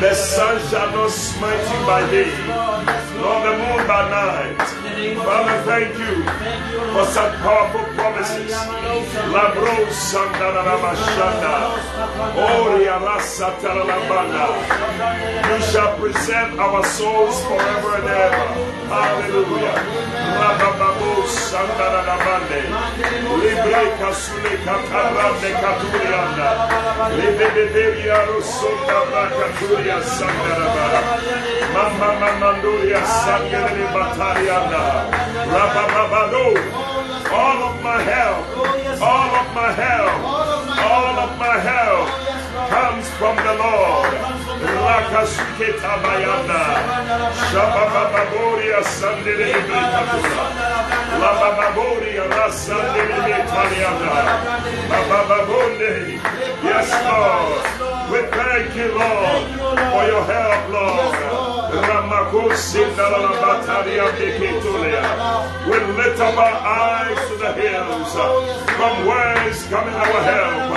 [0.00, 2.30] The sun shall not smite you by day,
[3.16, 4.58] nor the moon by night.
[5.16, 6.24] Father, thank you
[6.92, 8.50] for such powerful promises.
[15.48, 18.48] You shall preserve our souls forever and ever.
[18.92, 19.76] Hallelujah.
[20.42, 22.62] Rabababu Sandara Namande,
[23.42, 26.48] Libre Kasule Katarande Katurianda,
[27.16, 30.88] Libeberia Rusunda Bakaturia Sandaraba,
[31.74, 34.82] Mama Mamanduria Sangere Batarianda,
[37.32, 43.08] all of my help, oh, all of my help, all of my help oh, comes
[43.16, 44.12] from the Lord.
[44.14, 46.62] Oh, Rakasuketa Bayanda,
[47.50, 50.46] Shabababoria Sandere Bikatura,
[51.22, 54.12] Labababoria Rasandere Italiana,
[54.90, 56.20] Babababonde.
[56.62, 57.82] Yes, Lord.
[58.12, 59.42] We thank you, Lord,
[59.92, 61.51] for your help, Lord.
[61.72, 61.78] We
[65.96, 68.12] lift up our eyes to the hills.
[68.76, 70.72] From where is coming our help?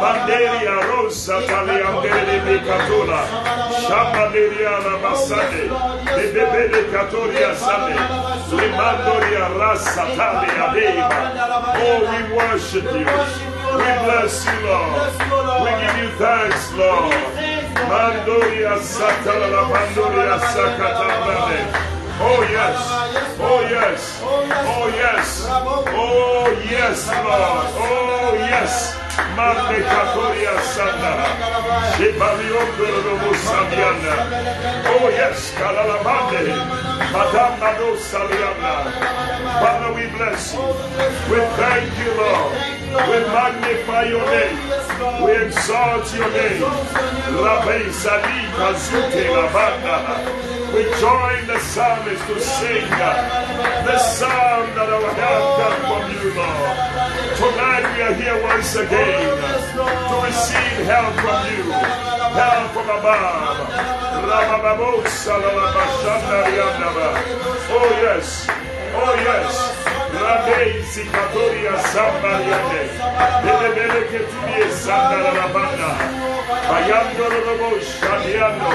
[0.00, 3.20] Manderia Rosa Taliandere Bicatula.
[3.84, 5.62] Shamanderia Rabasade.
[6.32, 7.96] Bebele Catoria Sade.
[8.56, 11.08] Limandoria Rasa Talia Deva.
[11.84, 13.06] Oh, we worship you.
[13.76, 14.92] We bless you, Lord.
[15.64, 17.59] We give you thanks, Lord.
[17.88, 21.90] Mandoria Satala Mandoria Sakata
[22.22, 22.76] Oh yes.
[23.40, 24.20] Oh yes.
[24.22, 25.46] Oh yes.
[25.48, 27.64] Oh yes, Lord.
[27.80, 29.00] Oh yes.
[29.36, 31.12] Mande Katoria Sanda.
[31.96, 34.14] Shibaliondoro Sabiana.
[34.92, 36.44] Oh yes, Kalalabande.
[37.12, 38.74] Madame do Saliana.
[39.60, 40.60] Father, we bless you.
[41.30, 42.79] We thank you, Lord.
[42.90, 44.56] We magnify your name.
[45.24, 46.58] We exalt your name.
[50.74, 56.76] We join the psalmist to sing the psalm that our help comes from you, Lord.
[57.38, 63.70] Tonight we are here once again to receive help from you, help from above.
[67.70, 68.46] Oh yes,
[68.94, 69.89] oh yes.
[70.20, 72.82] Rabei Sikatoria Sambariande,
[73.42, 75.90] Belebele Keturie Sandarabanda,
[76.68, 78.72] Bayando Robo Shadiando,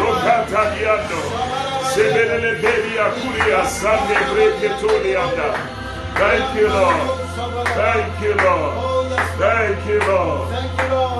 [0.00, 1.20] Locatadiando,
[1.92, 5.48] Sebele Beria Curia Sande Breketolianda.
[6.14, 7.18] Thank you, Lord.
[7.74, 8.74] Thank you, Lord.
[9.38, 10.48] Thank you, Lord.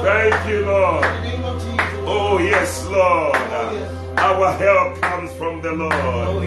[0.05, 1.05] Thank you, Lord.
[2.07, 4.04] Oh, yes, Lord.
[4.16, 5.93] Our help comes from the Lord.
[5.93, 6.40] Oh,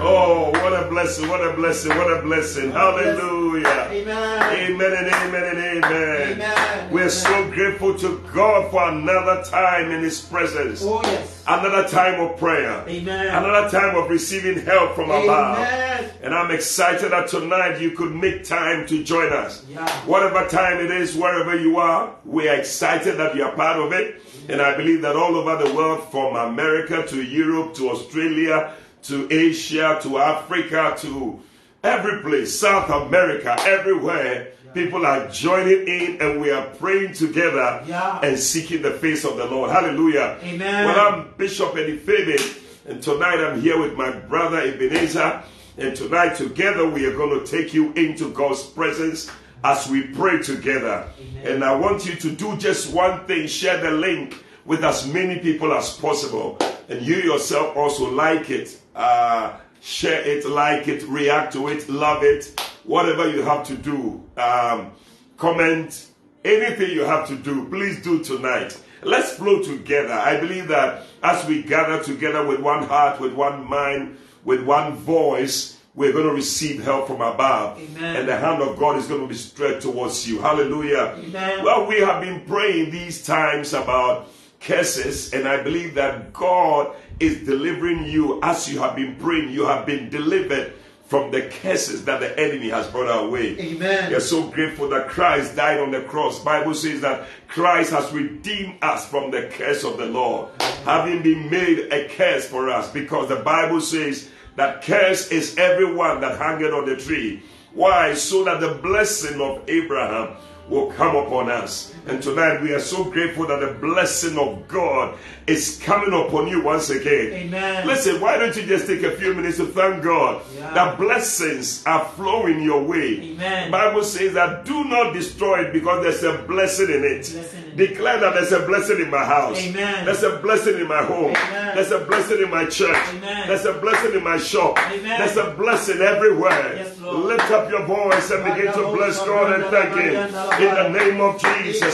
[0.00, 2.72] oh, what a blessing, what a blessing, what a blessing.
[2.72, 3.88] Oh, Hallelujah.
[3.90, 4.42] Amen.
[4.52, 6.32] Amen and amen and amen.
[6.32, 6.92] amen.
[6.92, 10.82] We're so grateful to God for another time in His presence.
[10.84, 11.43] Oh, yes.
[11.46, 12.84] Another time of prayer.
[12.88, 13.26] Amen.
[13.26, 15.24] Another time of receiving help from amen.
[15.24, 16.12] above.
[16.22, 19.64] And I'm excited that tonight you could make time to join us.
[19.68, 19.88] Yeah.
[20.06, 23.92] Whatever time it is, wherever you are, we are excited that you are part of
[23.92, 24.22] it.
[24.48, 28.74] And I believe that all over the world, from America to Europe to Australia
[29.04, 31.40] to Asia to Africa to
[31.82, 38.18] every place, South America, everywhere, people are joining in and we are praying together yeah.
[38.20, 39.70] and seeking the face of the Lord.
[39.70, 40.38] Hallelujah.
[40.42, 40.84] Amen.
[40.84, 42.42] Well, I'm Bishop Eddie Fabian,
[42.86, 45.42] and tonight I'm here with my brother Ebenezer.
[45.76, 49.30] And tonight, together, we are going to take you into God's presence
[49.64, 51.08] as we pray together.
[51.18, 51.46] Amen.
[51.54, 55.40] And I want you to do just one thing share the link with as many
[55.40, 56.58] people as possible.
[56.88, 62.22] And you yourself also like it, uh, share it, like it, react to it, love
[62.22, 64.22] it, whatever you have to do.
[64.36, 64.92] Um,
[65.36, 66.08] comment,
[66.44, 68.80] anything you have to do, please do tonight.
[69.02, 70.12] Let's flow together.
[70.12, 74.94] I believe that as we gather together with one heart, with one mind, with one
[74.96, 77.78] voice, we're going to receive help from above.
[77.78, 78.16] Amen.
[78.16, 80.40] And the hand of God is going to be stretched towards you.
[80.40, 81.16] Hallelujah.
[81.18, 81.64] Amen.
[81.64, 84.28] Well, we have been praying these times about
[84.60, 89.50] curses, and I believe that God is delivering you as you have been praying.
[89.50, 90.72] You have been delivered
[91.04, 93.58] from the curses that the enemy has brought our way.
[93.60, 94.10] Amen.
[94.10, 96.42] We are so grateful that Christ died on the cross.
[96.42, 100.48] Bible says that Christ has redeemed us from the curse of the law,
[100.84, 106.20] having been made a curse for us, because the Bible says that curse is everyone
[106.20, 107.42] that hangeth on the tree.
[107.74, 108.14] Why?
[108.14, 110.36] So that the blessing of Abraham
[110.68, 111.93] will come upon us.
[112.06, 116.62] And tonight we are so grateful that the blessing of God is coming upon you
[116.62, 117.32] once again.
[117.32, 117.86] Amen.
[117.86, 120.72] Listen, why don't you just take a few minutes to thank God Yeah.
[120.74, 123.20] that blessings are flowing your way.
[123.32, 123.70] Amen.
[123.70, 127.30] Bible says that do not destroy it because there's a blessing in it.
[127.32, 127.76] Blessing in it.
[127.76, 129.58] Declare that there's a blessing in my house.
[129.64, 130.04] Amen.
[130.04, 131.34] There's a blessing in my home.
[131.34, 131.74] Amen.
[131.74, 132.96] There's a blessing in my church.
[133.16, 133.48] Amen.
[133.48, 134.78] There's a blessing in my shop.
[134.92, 135.18] Amen.
[135.20, 136.76] There's a blessing everywhere.
[136.76, 137.00] Yes.
[137.00, 140.14] Lift up your voice and begin to bless God and thank Him.
[140.14, 141.93] In the name of Jesus.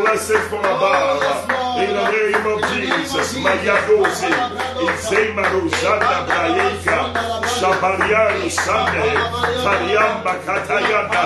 [0.00, 1.20] Blessings from oh, above.
[1.76, 3.36] In the name of Jesus.
[3.36, 4.32] Mayadosi.
[4.80, 6.98] Izema Rosanda Braika.
[7.44, 9.12] Shabariano Sande.
[9.60, 11.22] Tariamba Katayanda.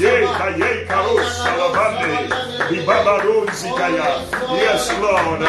[0.00, 2.32] Ye Kaye Karos Salavande.
[2.72, 4.24] Ibaba Ronzikaya.
[4.56, 5.40] Yes, Lord.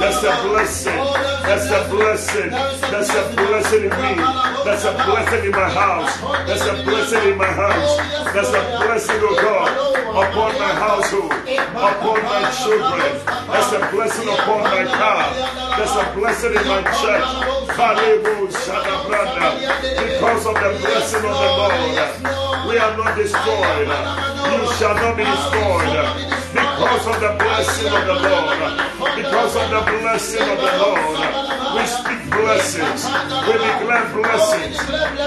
[0.00, 0.96] That's a blessing.
[1.44, 2.50] That's a blessing.
[2.50, 4.14] That's a blessing in me.
[4.64, 6.20] That's a blessing in my house.
[6.46, 8.18] That's a blessing in my house.
[8.32, 9.68] That's a blessing, oh God,
[10.12, 11.32] upon my household,
[11.98, 13.10] upon my children.
[13.26, 15.34] That's a blessing upon my car.
[15.76, 17.28] That's a blessing in my church.
[19.98, 21.74] Because of the blessing of the Lord,
[22.68, 23.88] we are not destroyed.
[23.88, 26.38] You shall not be destroyed.
[26.48, 28.58] Because of the blessing of the Lord,
[29.16, 31.18] because of the blessing of the Lord,
[31.74, 31.84] we
[32.38, 33.04] blessings.
[33.46, 34.76] We declare blessings.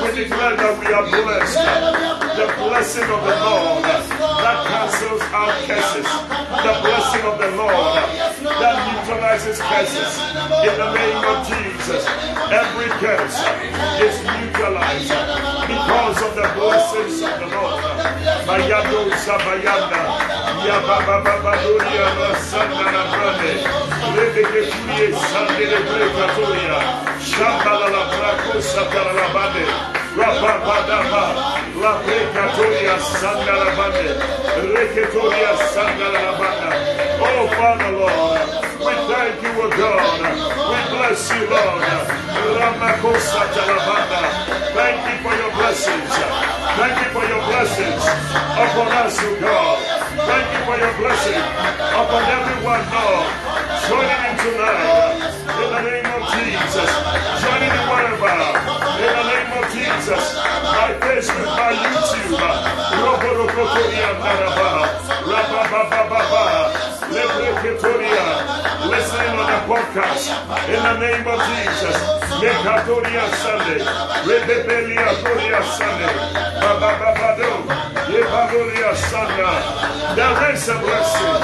[0.01, 1.59] We declare that we are blessed.
[2.39, 6.07] The blessing of the Lord that cancels our curses.
[6.65, 8.01] The blessing of the Lord
[8.59, 10.11] that neutralizes curses.
[10.67, 12.03] In the name of Jesus,
[12.51, 13.37] every curse
[13.99, 17.81] is neutralized because of the blessings of the Lord.
[18.47, 20.01] Mayado Sabayanda,
[20.65, 23.53] Yabababadoria Rasanda Rabrande,
[24.15, 26.77] Rebeke Furie Sande de Brecatoria,
[27.21, 29.65] Shambala la Braco Satara Labande,
[30.17, 31.23] Rababadaba,
[31.81, 34.09] La Brecatoria Sanda Labande,
[34.73, 36.69] Reketoria Sanda Labanda.
[37.23, 38.41] Oh, Father Lord,
[38.81, 40.70] we thank you, O God.
[41.01, 41.81] Bless you, Lord.
[44.77, 46.13] Thank you for your blessings.
[46.77, 49.81] Thank you for your blessings upon us, O God.
[50.29, 53.25] Thank you for your blessing upon everyone, Lord.
[53.89, 55.25] Joining in tonight
[55.57, 56.89] in the name of Jesus.
[57.41, 58.37] Joining in wherever
[59.01, 60.23] in the name of Jesus.
[60.37, 62.37] By Facebook, by YouTube.
[63.01, 64.69] Roborokotoria Naraba.
[65.25, 66.80] Rababababa.
[68.87, 70.31] Listening on the podcast
[70.71, 71.97] in the name of Jesus.
[72.39, 73.83] Mekatoria Sunday.
[74.23, 76.07] Rebebelia Korea Sunday.
[76.63, 77.67] Babababado.
[78.07, 79.59] Yebadoria Sunday.
[80.15, 81.35] There is a blessing.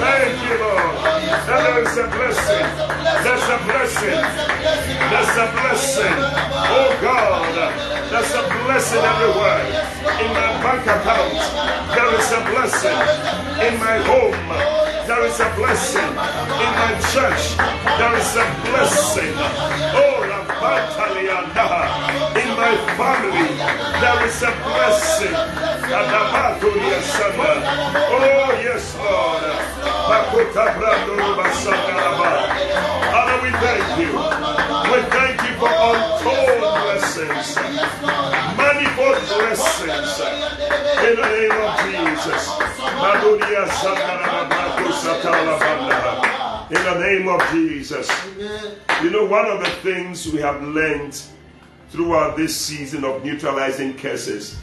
[0.00, 0.96] Thank you, Lord.
[1.44, 2.66] There is a blessing.
[3.20, 4.20] There's a blessing.
[5.12, 6.16] There's a blessing.
[6.72, 7.92] Oh God.
[8.08, 9.60] There's a blessing everywhere.
[10.24, 11.32] In my bank account,
[11.96, 12.98] there is a blessing.
[13.60, 16.00] In my home, there is a blessing.
[16.02, 17.56] In my church,
[17.98, 19.34] there is a blessing.
[19.94, 20.18] Oh.
[22.42, 23.48] In my family,
[24.00, 25.34] there is a blessing.
[28.12, 29.42] Oh, yes, Lord.
[33.12, 34.10] Father, we thank you.
[34.92, 36.41] We thank you for untold
[37.26, 38.02] blessings,
[38.56, 40.20] manifold blessings.
[41.02, 42.48] In the name of Jesus.
[42.98, 46.70] Maduria Sakarabatu Satalabanda.
[46.70, 48.08] In the name of Jesus.
[49.02, 51.20] You know, one of the things we have learned
[51.90, 54.58] throughout this season of neutralizing curses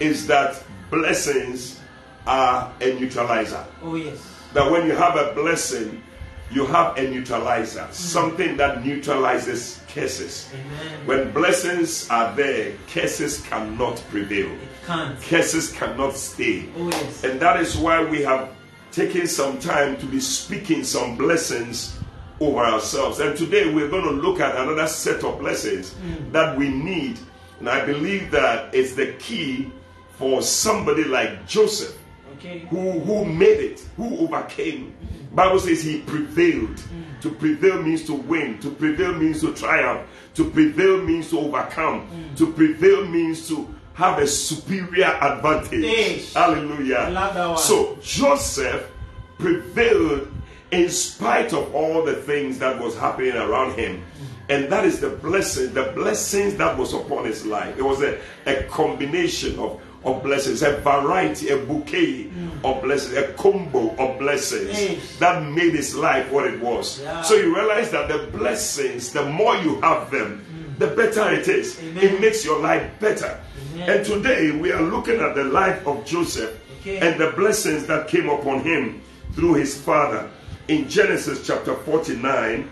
[0.00, 1.80] is that blessings
[2.26, 3.64] are a neutralizer.
[3.82, 4.34] Oh, yes.
[4.52, 6.02] That when you have a blessing,
[6.50, 7.92] you have a neutralizer, mm-hmm.
[7.92, 10.50] something that neutralizes curses.
[10.54, 11.06] Amen.
[11.06, 14.50] When blessings are there, curses cannot prevail.
[14.50, 15.20] It can't.
[15.20, 16.68] Curses cannot stay.
[16.76, 17.24] Oh, yes.
[17.24, 18.50] And that is why we have
[18.92, 21.98] taken some time to be speaking some blessings
[22.40, 23.20] over ourselves.
[23.20, 26.32] And today we're going to look at another set of blessings mm.
[26.32, 27.18] that we need.
[27.58, 29.70] And I believe that it's the key
[30.12, 31.96] for somebody like Joseph.
[32.40, 34.94] Who, who made it, who overcame.
[35.32, 36.76] Bible says he prevailed.
[36.76, 37.20] Mm.
[37.20, 38.58] To prevail means to win.
[38.60, 40.08] To prevail means to triumph.
[40.34, 42.08] To prevail means to overcome.
[42.08, 42.36] Mm.
[42.38, 45.84] To prevail means to have a superior advantage.
[45.84, 46.34] Yes.
[46.34, 46.96] Hallelujah.
[46.96, 47.58] I love that one.
[47.58, 48.90] So Joseph
[49.38, 50.32] prevailed
[50.70, 53.98] in spite of all the things that was happening around him.
[53.98, 54.24] Mm.
[54.50, 57.76] And that is the blessing, the blessings that was upon his life.
[57.76, 62.50] It was a, a combination of, of blessings, a variety, a bouquet mm.
[62.64, 65.16] of blessings, a combo of blessings Yes.
[65.18, 67.00] that made his life what it was.
[67.00, 67.22] Yeah.
[67.22, 70.78] So you realize that the blessings, the more you have them, mm.
[70.78, 71.78] the better it is.
[71.82, 72.04] Amen.
[72.04, 73.40] It makes your life better.
[73.74, 73.90] Amen.
[73.90, 76.98] And today we are looking at the life of Joseph Okay.
[76.98, 79.02] and the blessings that came upon him
[79.32, 80.30] through his father
[80.68, 82.70] in Genesis chapter 49.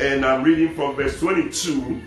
[0.00, 2.02] And I'm reading from verse 22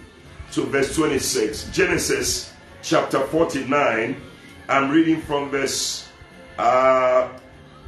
[0.51, 1.69] to verse 26.
[1.71, 4.21] Genesis chapter 49.
[4.67, 6.09] I'm reading from verse
[6.57, 7.29] uh,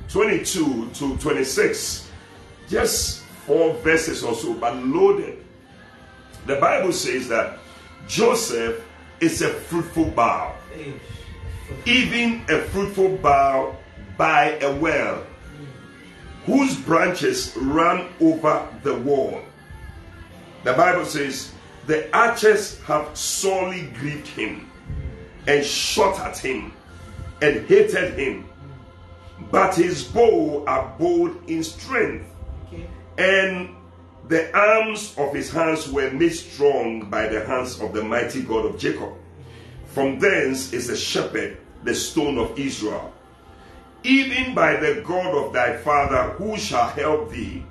[0.10, 2.10] 22 to 26.
[2.68, 5.44] Just four verses or so, but loaded.
[6.46, 7.60] The Bible says that
[8.08, 8.84] Joseph
[9.20, 10.56] is a fruitful bough
[11.86, 13.78] even a fruitful bough
[14.18, 15.26] by a well,
[16.46, 19.42] whose branches run over the wall.
[20.64, 21.52] The Bible says,
[21.86, 24.69] The archers have sorely grieved him,
[25.50, 26.72] and shot at him,
[27.42, 28.48] and hated him.
[29.50, 32.26] But his bow abode in strength,
[32.68, 32.86] Okay.
[33.18, 33.70] and
[34.28, 38.66] the arms of his hands were made strong by the hands of the mighty God
[38.66, 39.14] of Jacob.
[39.88, 43.12] From thence is the shepherd, the stone of Israel.
[44.04, 47.66] Even by the God of thy father, who shall help thee,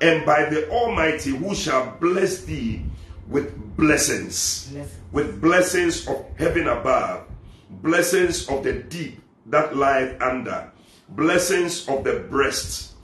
[0.00, 2.84] and by the Almighty, who shall bless thee
[3.28, 5.00] with blessings, Blessings.
[5.12, 7.24] with blessings of heaven above,
[7.70, 10.70] blessings of the deep that lieth under,
[11.10, 12.94] blessings of the breast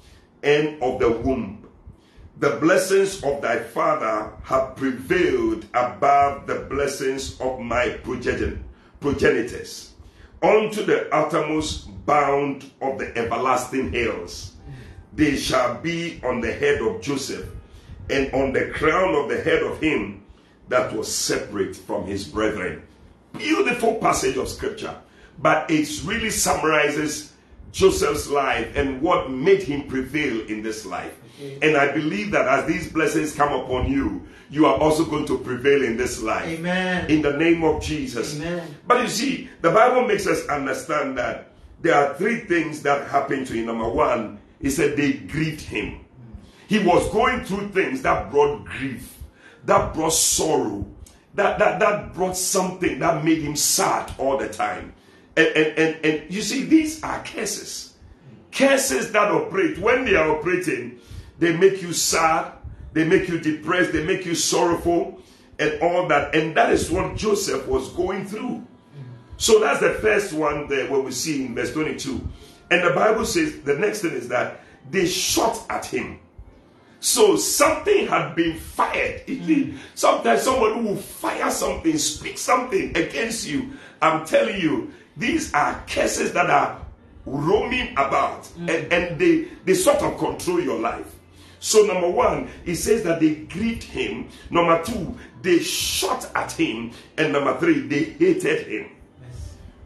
[0.42, 1.58] and of the womb.
[2.38, 8.58] The blessings of thy father have prevailed above the blessings of my progenitor-
[9.00, 9.92] progenitors,
[10.42, 14.52] unto the uttermost bound of the everlasting hills.
[15.14, 17.46] They shall be on the head of Joseph,
[18.10, 20.21] and on the crown of the head of him
[20.68, 22.82] that was separate from his brethren.
[23.36, 24.96] Beautiful passage of scripture,
[25.38, 27.32] but it really summarizes
[27.72, 31.18] Joseph's life and what made him prevail in this life.
[31.62, 35.38] And I believe that as these blessings come upon you, you are also going to
[35.38, 36.44] prevail in this life.
[36.44, 37.10] Amen.
[37.10, 38.36] In the name of Jesus.
[38.36, 38.76] Amen.
[38.86, 43.46] But you see, the Bible makes us understand that there are three things that happened
[43.48, 43.66] to him.
[43.66, 46.04] Number one, he said they grieved him.
[46.68, 49.18] He was going through things that brought grief,
[49.64, 50.86] that brought sorrow,
[51.34, 54.92] that, that, that brought something that made him sad all the time.
[55.36, 57.94] And, and, and, and you see, these are curses.
[58.50, 61.00] Curses that operate, when they are operating,
[61.38, 62.52] they make you sad,
[62.92, 65.20] they make you depressed, they make you sorrowful,
[65.58, 66.34] and all that.
[66.34, 68.66] And that is what Joseph was going through.
[69.38, 72.28] So that's the first one there where we see in verse 22.
[72.70, 76.20] And the Bible says the next thing is that they shot at him.
[77.02, 79.26] So something had been fired.
[79.26, 79.76] See, hmm.
[79.94, 83.72] Sometimes somebody will fire something, speak something against you.
[84.00, 86.80] I'm telling you, these are curses that are
[87.26, 88.68] roaming about hmm.
[88.68, 91.12] and, and they, they sort of control your life.
[91.58, 94.28] So, number one, it says that they grieved him.
[94.50, 96.92] Number two, they shot at him.
[97.18, 98.90] And number three, they hated him.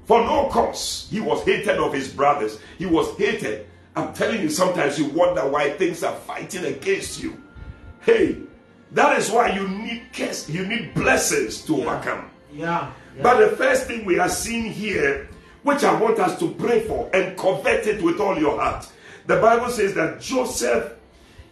[0.05, 2.59] For no cause, he was hated of his brothers.
[2.77, 3.69] He was hated.
[3.97, 7.43] I'm telling you, sometimes you wonder why things are fighting against you.
[8.03, 8.37] Hey,
[8.93, 12.31] that is why you need curse, you need blessings to overcome.
[12.53, 12.93] Yeah.
[13.17, 13.23] yeah.
[13.23, 15.31] But the first thing we are seeing here,
[15.63, 18.87] which I want us to pray for and covet it with all your heart,
[19.27, 20.93] the Bible says that Joseph,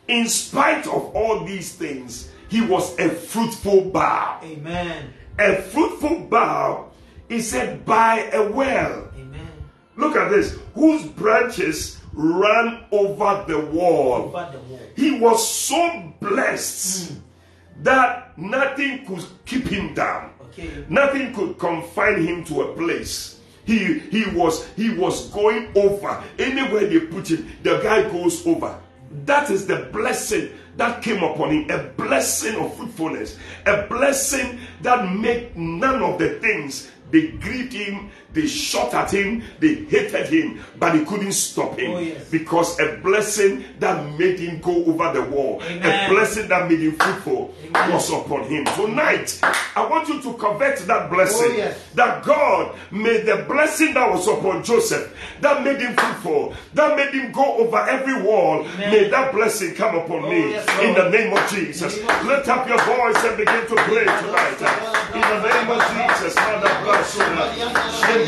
[0.06, 4.38] in spite of all these things, he was a fruitful bough.
[4.44, 5.14] Amen.
[5.38, 6.90] A fruitful bough,
[7.28, 9.08] he said, by a well.
[9.16, 9.48] Amen.
[9.96, 14.34] Look at this, whose branches ran over the wall.
[14.34, 14.80] Over the wall.
[14.96, 17.18] He was so blessed hmm.
[17.82, 20.32] that nothing could keep him down.
[20.42, 20.84] Okay.
[20.88, 23.40] Nothing could confine him to a place.
[23.64, 27.50] He he was he was going over anywhere they put him.
[27.62, 28.78] The guy goes over.
[29.24, 31.70] That is the blessing that came upon him.
[31.70, 33.38] A blessing of fruitfulness.
[33.66, 39.42] A blessing that made none of the things they grieved him, they shot at him,
[39.60, 42.28] they hated him, but they couldn't stop him Oh, yes.
[42.30, 46.92] because a blessing that made him go over the wall, a blessing that made him
[46.96, 47.92] fruitful Amen.
[47.92, 48.64] was upon him.
[48.74, 49.38] Tonight,
[49.76, 51.52] I want you to covet that blessing.
[51.52, 51.78] Oh, yes.
[51.94, 57.14] That God made the blessing that was upon Joseph, that made him fruitful, that made
[57.14, 58.66] him go over every wall.
[58.66, 58.90] Amen.
[58.90, 61.96] May that blessing come upon Oh, me yes, in the name of Jesus.
[61.98, 64.60] In the name of Lift up your voice and begin to pray tonight.
[65.14, 66.34] In the name of Jesus.
[66.34, 68.23] Mother bless you.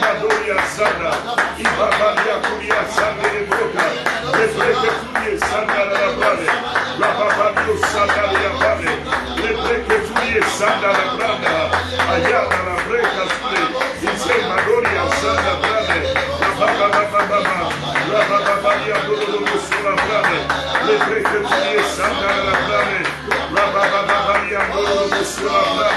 [23.56, 25.95] Rabababalia Dolo Sula Brade,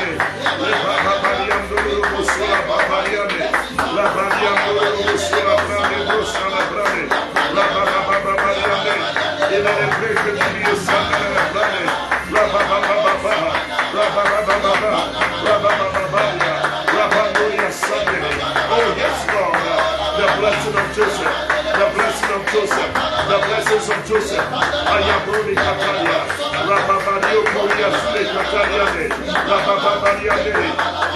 [23.30, 24.42] the blessings of Joseph.
[24.90, 26.20] Ayabroni Kataria,
[26.66, 29.06] Rababadio Korea Sule Katariane,
[29.50, 30.58] Rabababariane,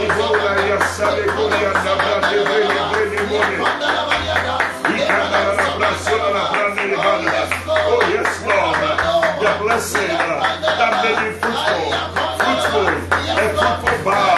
[0.06, 3.60] Ibola Yasale Korea Nabrande Brene Brene Mone.
[7.86, 8.78] Oh yes, Lord,
[9.42, 11.86] the blessing uh, that may be fruitful,
[12.38, 14.33] fruitful, a fruitful bow,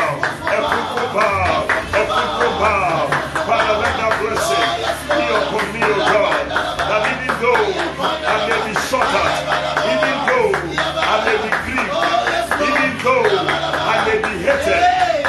[8.05, 9.35] I may be at,
[9.93, 11.95] even though I may be grieved,
[12.69, 14.83] even though I may be hated,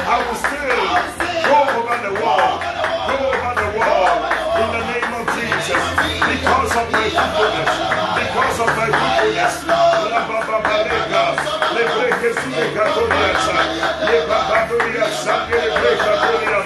[0.04, 0.80] I will still
[1.48, 2.60] go over the wall,
[3.08, 4.12] go over the wall
[4.60, 5.84] in the name of Jesus,
[6.28, 7.72] because of my faithfulness,
[8.20, 9.54] because of my faithfulness.
[10.12, 11.24] Rabababaleka,
[11.74, 13.56] lebreke sueka toriasa,
[14.04, 16.65] lebabadoriasa, lebreka toriasa.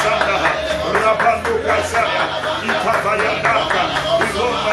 [0.00, 0.36] Sana,
[0.88, 2.24] Rabando kasaya,
[2.64, 3.82] Itabayandaka,
[4.24, 4.72] Iloma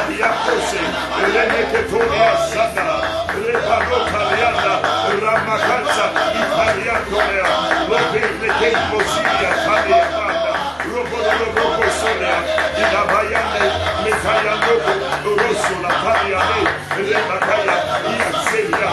[5.19, 6.05] Ramakansa,
[6.39, 7.47] Italiantoria,
[7.91, 10.53] Lobe Lekemo Siria, Taliamanda,
[10.87, 12.37] Robo Sonia,
[12.79, 13.63] Inabayande,
[14.07, 14.93] Metayandoko,
[15.35, 16.63] Rosso, La Pariane,
[16.95, 17.75] Remakaya,
[18.07, 18.89] Iaxelia,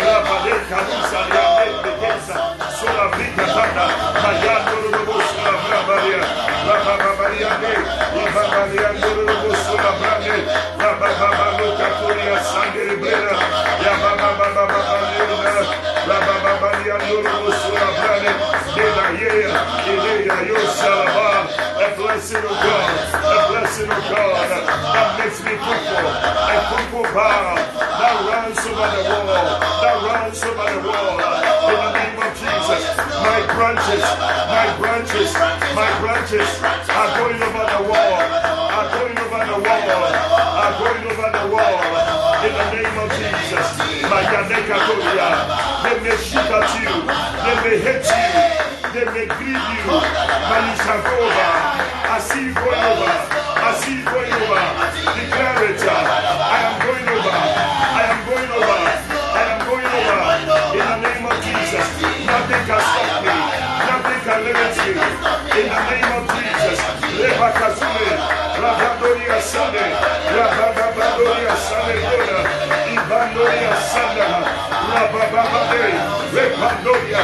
[0.00, 1.45] Rabade, Carusa,
[22.16, 26.06] blessing of God, a blessing of God that makes me fruitful,
[26.48, 31.35] a fruitful bow that runs over the wall, that runs over the wall.
[32.66, 34.02] Jesus, my branches,
[34.50, 35.30] my branches,
[35.70, 36.48] my branches
[36.90, 38.18] are going over the wall,
[38.74, 41.78] are going over the wall, are going over the wall.
[42.42, 43.66] In the name of Jesus,
[44.10, 45.30] my Yaneka Toria,
[45.86, 46.90] they may shoot at you,
[47.46, 48.34] they may hate you,
[48.90, 51.50] they may grieve you, but you shall go over.
[52.10, 53.15] I see you going over.
[74.96, 75.92] Rabababade.
[76.32, 77.16] Repandoria.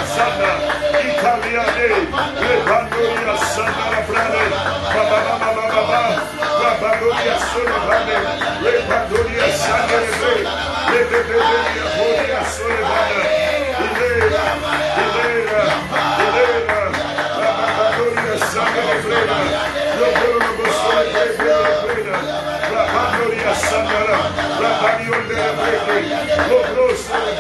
[27.03, 27.32] Rebalonia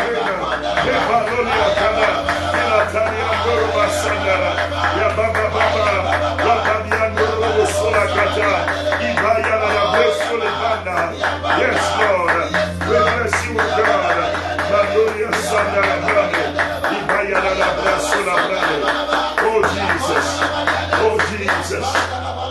[11.62, 12.36] Yes, Lord.
[12.84, 14.52] We bless you, God.
[14.72, 16.52] Rabadoria Sandara Brade.
[16.96, 18.36] Ibaya La Sola
[19.40, 20.28] Oh, Jesus.
[21.00, 21.88] Oh, Jesus.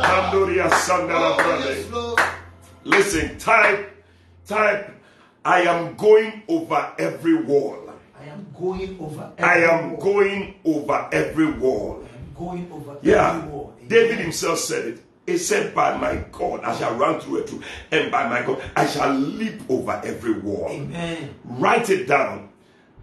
[0.10, 1.86] Rabadoria Sandara Brade.
[2.84, 3.82] Listen, type,
[4.48, 4.90] type,
[5.46, 7.81] I am going over every wall.
[8.62, 10.02] I am going over I every am wall.
[10.02, 12.04] going over every wall.
[12.38, 13.38] Going over Yeah.
[13.38, 13.74] every wall.
[13.78, 13.88] Amen.
[13.89, 15.00] David himself said it.
[15.26, 18.62] He said, By my God, I shall run through it troop, and by my God,
[18.76, 20.67] I shall leap over every wall.
[20.69, 21.34] Amen.
[21.43, 22.50] Write it down.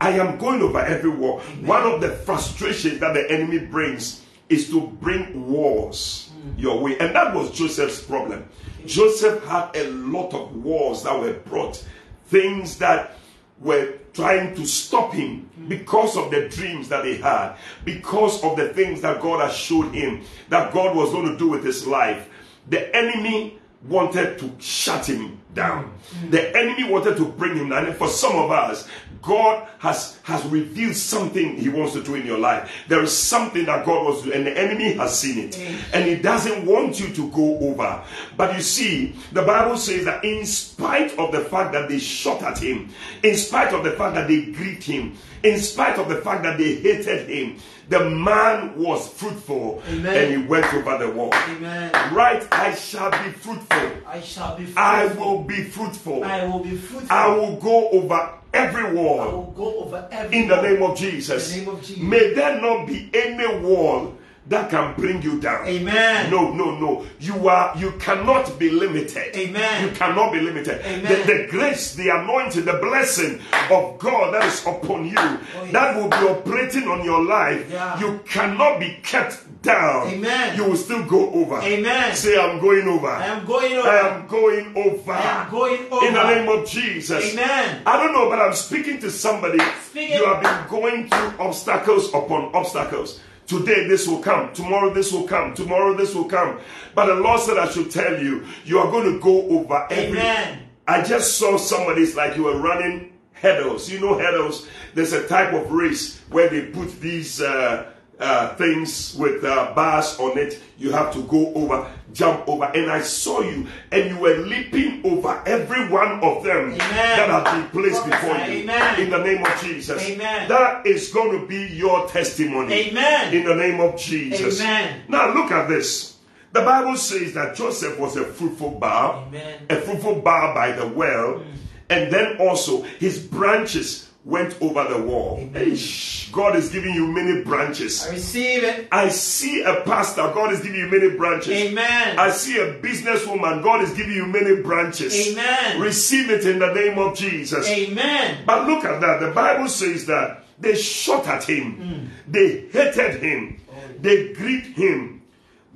[0.01, 1.41] I am going over every wall.
[1.65, 6.59] One of the frustrations that the enemy brings is to bring wars hmm.
[6.59, 6.99] your way.
[6.99, 8.49] And that was Joseph's problem.
[8.87, 11.85] Joseph had a lot of wars that were brought,
[12.27, 13.17] things that
[13.61, 18.69] were trying to stop him because of the dreams that he had, because of the
[18.71, 22.29] things that God has showed him that God was going to do with his life.
[22.69, 25.93] The enemy wanted to shut him down.
[26.31, 27.87] The enemy wanted to bring him down.
[27.87, 28.89] And for some of us,
[29.23, 32.71] God has, has revealed something He wants to do in your life.
[32.89, 35.59] There is something that God wants to do, and the enemy has seen it.
[35.93, 38.03] And He doesn't want you to go over.
[38.37, 42.43] But you see, the Bible says that in spite of the fact that they shot
[42.43, 42.91] at him,
[43.23, 46.59] in spite of the fact that they grieved him, in spite of the fact that
[46.59, 47.57] they hated him,
[47.89, 50.17] the man was fruitful Amen.
[50.17, 51.31] and he went over the wall.
[51.33, 51.91] Amen.
[52.15, 53.91] Right, I shall be fruitful.
[54.07, 54.83] I shall be fruitful.
[54.83, 56.25] I will be fruitful.
[56.25, 57.09] I will be fruitful.
[57.11, 59.21] I will go over every wall.
[59.21, 60.63] I will go over every in the wall.
[60.65, 61.55] name of Jesus.
[61.57, 62.03] In the name of Jesus.
[62.03, 64.15] May there not be any wall
[64.49, 65.67] that can bring you down.
[65.67, 66.31] Amen.
[66.31, 67.07] No, no, no.
[67.21, 69.37] You are you cannot be limited.
[69.37, 69.85] Amen.
[69.85, 70.81] You cannot be limited.
[70.85, 71.27] Amen.
[71.27, 75.73] The, the grace, the anointing, the blessing of God that is upon you, oh, yes.
[75.73, 77.67] that will be operating on your life.
[77.69, 78.01] Oh, Yeah.
[78.01, 80.09] You cannot be kept down.
[80.09, 80.57] Amen.
[80.57, 81.61] You will still go over.
[81.61, 82.15] Amen.
[82.15, 83.09] Say, I'm going over.
[83.09, 83.89] I am going over.
[83.89, 85.13] I am going over.
[85.13, 86.07] I am going over.
[86.07, 87.33] In the name of Jesus.
[87.33, 87.83] Amen.
[87.85, 89.59] I don't know, but I'm speaking to somebody.
[89.91, 90.17] Speaking.
[90.17, 93.21] You have been going through obstacles upon obstacles.
[93.49, 94.53] Today this will come.
[94.53, 95.55] Tomorrow this will come.
[95.55, 96.61] Tomorrow this will come.
[96.95, 100.19] But the Lord said I should tell you, you are going to go over every.
[100.19, 100.69] Amen.
[100.87, 102.03] I just saw somebody.
[102.03, 103.91] It's like you were running hurdles.
[103.91, 104.69] You know hurdles.
[104.95, 107.41] There's a type of race where they put these.
[107.41, 110.61] Uh, uh, things with uh, bars on it.
[110.77, 112.65] You have to go over, jump over.
[112.65, 117.45] And I saw you, and you were leaping over every one of them that have
[117.45, 118.63] been placed before you.
[118.63, 119.01] Amen.
[119.01, 120.03] In the name of Jesus.
[120.03, 120.49] Amen.
[120.49, 122.73] That is going to be your testimony.
[122.73, 123.35] Amen.
[123.35, 124.61] In the name of Jesus.
[124.61, 125.03] Amen.
[125.09, 126.17] Now look at this.
[126.53, 129.67] The Bible says that Joseph was a fruitful bough, Amen.
[129.69, 131.43] a fruitful bough by the well,
[131.91, 135.39] and then also his branches went over the wall.
[135.55, 138.07] Eish, God is giving you many branches.
[138.07, 138.87] I receive it.
[138.93, 141.49] I see a pastor, God is giving you many branches.
[141.49, 142.19] Amen.
[142.19, 145.33] I see a businesswoman, God is giving you many branches.
[145.33, 145.81] Amen.
[145.81, 147.67] Receive it in the name of Jesus.
[147.67, 148.45] Amen.
[148.45, 149.21] But look at that.
[149.21, 152.07] The Bible says that they shot at him, hmm.
[152.31, 153.75] they hated him, oh.
[153.99, 155.23] they grieved him.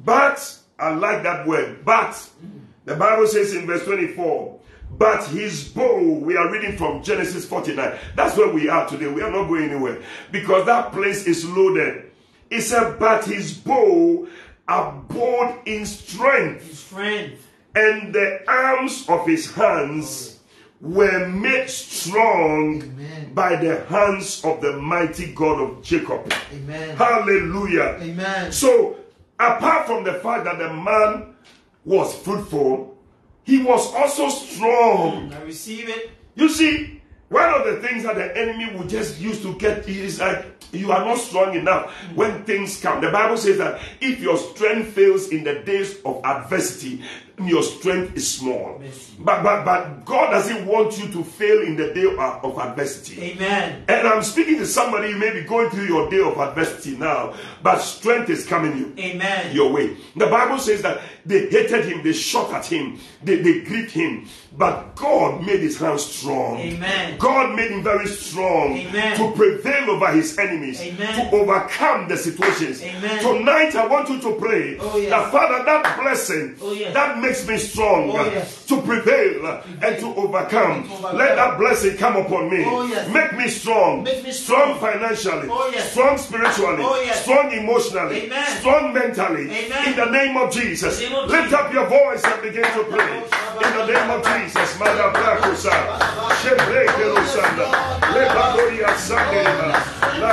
[0.04, 2.58] But, I like that word, but, hmm.
[2.84, 4.60] the Bible says in verse 24,
[4.98, 7.98] but his bow, we are reading from Genesis 49.
[8.14, 9.06] That's where we are today.
[9.08, 12.10] We are not going anywhere because that place is loaded.
[12.50, 14.28] It said, but his bow
[14.68, 17.46] abode in strength His strength.
[17.74, 20.38] and the arms of his hands
[20.80, 23.34] were made strong Amen.
[23.34, 26.32] by the hands of the mighty God of Jacob.
[26.52, 26.96] Amen.
[26.96, 27.98] Hallelujah.
[28.00, 28.52] Amen.
[28.52, 28.96] So,
[29.38, 31.34] apart from the fact that the man
[31.84, 32.91] was fruitful,
[33.44, 35.32] he was also strong.
[35.32, 36.10] I receive it.
[36.34, 40.20] You see, one of the things that the enemy will just use to get is
[40.20, 43.00] like you are not strong enough when things come.
[43.00, 47.02] The Bible says that if your strength fails in the days of adversity,
[47.44, 48.78] your strength is small.
[48.78, 49.14] Mercy.
[49.18, 53.20] But but but God doesn't want you to fail in the day of, of adversity.
[53.32, 53.84] Amen.
[53.88, 57.34] And I'm speaking to somebody, you may be going through your day of adversity now,
[57.62, 59.54] but strength is coming you Amen.
[59.54, 59.96] your way.
[60.16, 64.26] The Bible says that they hated him, they shot at him, they, they grieved him,
[64.58, 66.58] but God made his hands strong.
[66.58, 67.16] Amen.
[67.18, 69.16] God made him very strong Amen.
[69.16, 71.30] to prevail over his enemies, Amen.
[71.30, 72.82] to overcome the situations.
[72.82, 73.22] Amen.
[73.22, 75.10] Tonight, I want you to pray Oh, yes.
[75.10, 76.92] that Father, that blessing Oh, yes.
[76.92, 78.66] that makes me strong Oh, yes.
[78.66, 80.90] to prevail and to overcome.
[80.90, 81.16] Overcome.
[81.16, 82.64] Let that blessing come upon me.
[82.66, 83.08] Oh, yes.
[83.08, 84.92] Make me strong, Make me strong strong.
[84.92, 85.92] financially, Oh, yes.
[85.92, 88.46] strong spiritually, Oh, strong emotionally, Amen.
[88.58, 89.46] strong mentally.
[89.50, 89.88] Amen.
[89.88, 91.58] In the name of Jesus, name of lift Jesus.
[91.58, 93.22] up your voice and begin to pray.
[93.22, 95.76] Oh, In the name of Jesus, Mother Bracosa,
[96.42, 97.68] Shebreke Rosanda,
[98.14, 99.70] Lebadoria Sandela,
[100.20, 100.32] La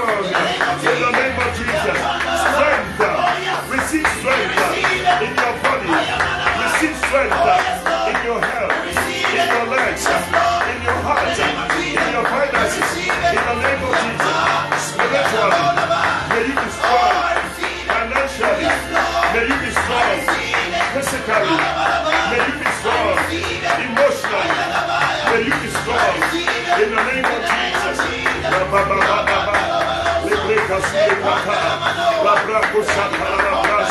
[32.23, 33.90] Labra Kusata Labra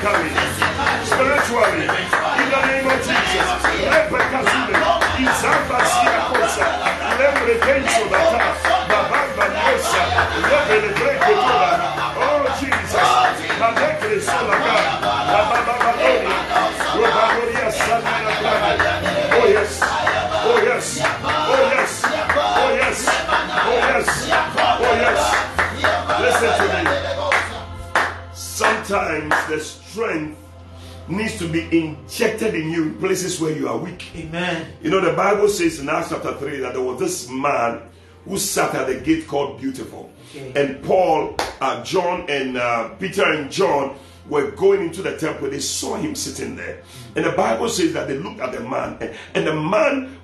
[0.00, 0.30] physically,
[1.04, 1.82] spiritually.
[1.82, 4.69] In the name of Jesus.
[31.10, 34.10] Needs to be injected in you in places where you are weak.
[34.16, 34.72] Amen.
[34.82, 37.82] You know, the Bible says in Acts chapter 3 that there was this man
[38.24, 40.10] who sat at the gate called Beautiful.
[40.34, 40.52] Okay.
[40.54, 43.96] And Paul, uh, John, and uh, Peter and John
[44.28, 45.50] were going into the temple.
[45.50, 46.82] They saw him sitting there.
[47.16, 50.18] And the Bible says that they looked at the man, and, and the man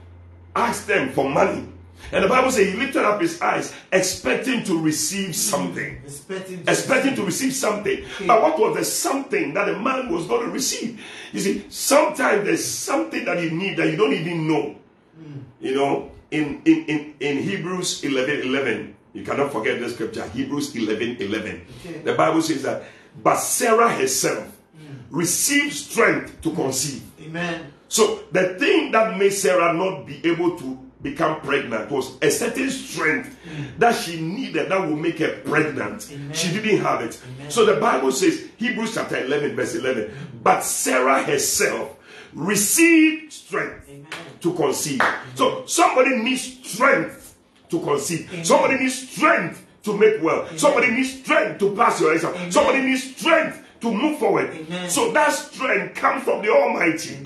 [0.55, 1.67] asked them for money.
[2.13, 6.05] And the Bible says he lifted up his eyes, expecting to receive something mm.
[6.05, 8.05] Expecting to expecting to receive something.
[8.27, 11.01] But what was the something that the man was going to receive?
[11.33, 14.77] You see, sometimes there's something that you need that you don't even know.
[15.19, 15.43] Mm.
[15.61, 20.75] You know, in, in, in, in Hebrews 11 11, you cannot forget the scripture, Hebrews
[20.77, 21.67] 11 11.
[21.81, 21.99] Okay.
[22.01, 22.85] The Bible says that,
[23.23, 24.47] but Sarah herself
[24.79, 24.99] mm.
[25.11, 27.03] received strength to conceive.
[27.21, 27.73] Amen.
[27.89, 32.71] So the thing that made Sarah not be able to become pregnant was a certain
[32.71, 33.37] strength
[33.79, 36.09] that she needed that would make her pregnant.
[36.11, 36.33] Amen.
[36.33, 37.21] She didn't have it.
[37.37, 37.51] Amen.
[37.51, 40.11] So the Bible says, Hebrews chapter 11, verse 11,
[40.43, 41.97] but Sarah herself
[42.33, 44.07] received strength Amen.
[44.41, 45.03] to conceive.
[45.35, 47.37] So somebody needs strength
[47.71, 48.31] to conceive.
[48.45, 50.49] Somebody needs strength to make well.
[50.57, 52.51] Somebody needs strength to pass your exam.
[52.51, 54.67] Somebody needs strength to move forward.
[54.89, 57.19] So that strength comes from the Almighty.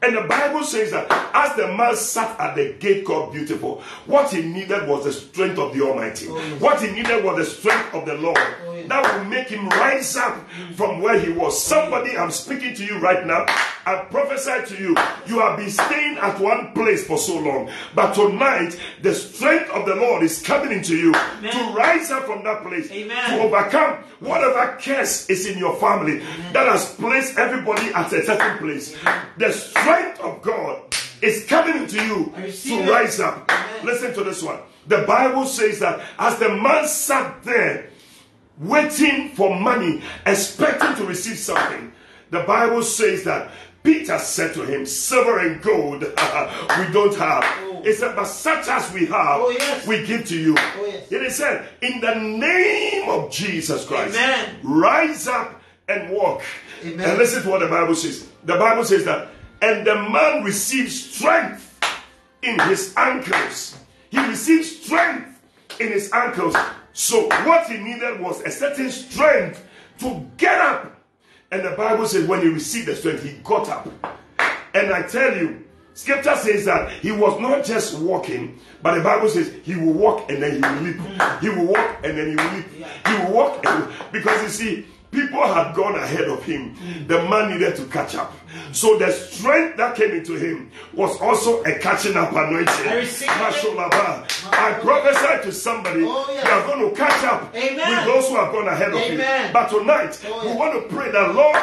[0.00, 4.32] And the Bible says that as the man sat at the gate called Beautiful, what
[4.32, 6.26] he needed was the strength of the Almighty.
[6.28, 6.60] Oh, yes.
[6.60, 8.38] What he needed was the strength of the Lord.
[8.38, 8.88] Oh, yes.
[8.88, 11.62] That will make him rise up from where he was.
[11.62, 13.44] Somebody, I'm speaking to you right now.
[13.86, 14.96] I prophesy to you.
[15.26, 17.70] You have been staying at one place for so long.
[17.94, 22.44] But tonight, the strength of the Lord is coming into you to rise up from
[22.44, 22.90] that place.
[22.90, 23.30] Amen.
[23.30, 26.18] To overcome whatever curse is in your family
[26.52, 28.96] that has placed everybody at a certain place.
[29.38, 29.52] The
[29.88, 32.90] strength of God is coming into you to it.
[32.90, 33.50] rise up.
[33.50, 33.86] Amen.
[33.86, 34.60] Listen to this one.
[34.86, 37.90] The Bible says that as the man sat there
[38.58, 41.92] waiting for money, expecting to receive something,
[42.30, 43.50] the Bible says that
[43.82, 47.44] Peter said to him, Silver and gold we don't have.
[47.60, 47.82] Oh.
[47.84, 49.86] He said, But such as we have, Oh, yes.
[49.86, 50.54] we give to you.
[50.58, 51.10] Oh, yes.
[51.12, 54.56] It is said, In the name of Jesus Christ, Amen.
[54.62, 56.42] rise up and walk.
[56.84, 57.08] Amen.
[57.08, 58.28] And listen to what the Bible says.
[58.44, 59.28] The Bible says that,
[59.60, 61.80] and the man received strength
[62.42, 63.78] in his ankles.
[64.10, 65.40] He received strength
[65.80, 66.56] in his ankles.
[66.92, 69.64] So what he needed was a certain strength
[70.00, 71.00] to get up.
[71.50, 73.88] And the Bible says when he received the strength, he got up.
[74.74, 79.28] And I tell you, scripture says that he was not just walking, but the Bible
[79.28, 81.40] says he will walk and then he will leap.
[81.40, 82.66] He will walk and then he will leap.
[83.06, 83.62] He will walk
[84.12, 86.74] because you see, people had gone ahead of him.
[87.06, 88.32] The man needed to catch up.
[88.72, 92.68] So the strength that came into him was also a catching up anointing.
[92.88, 93.38] I receive it.
[93.38, 94.26] Mashallah.
[94.52, 96.44] I prophesy to somebody, Oh, yes.
[96.44, 97.76] you are going to catch up Amen.
[98.06, 99.46] with those who have gone ahead of Amen.
[99.46, 99.52] you.
[99.52, 101.58] But tonight, Oh, we want to pray that Lord,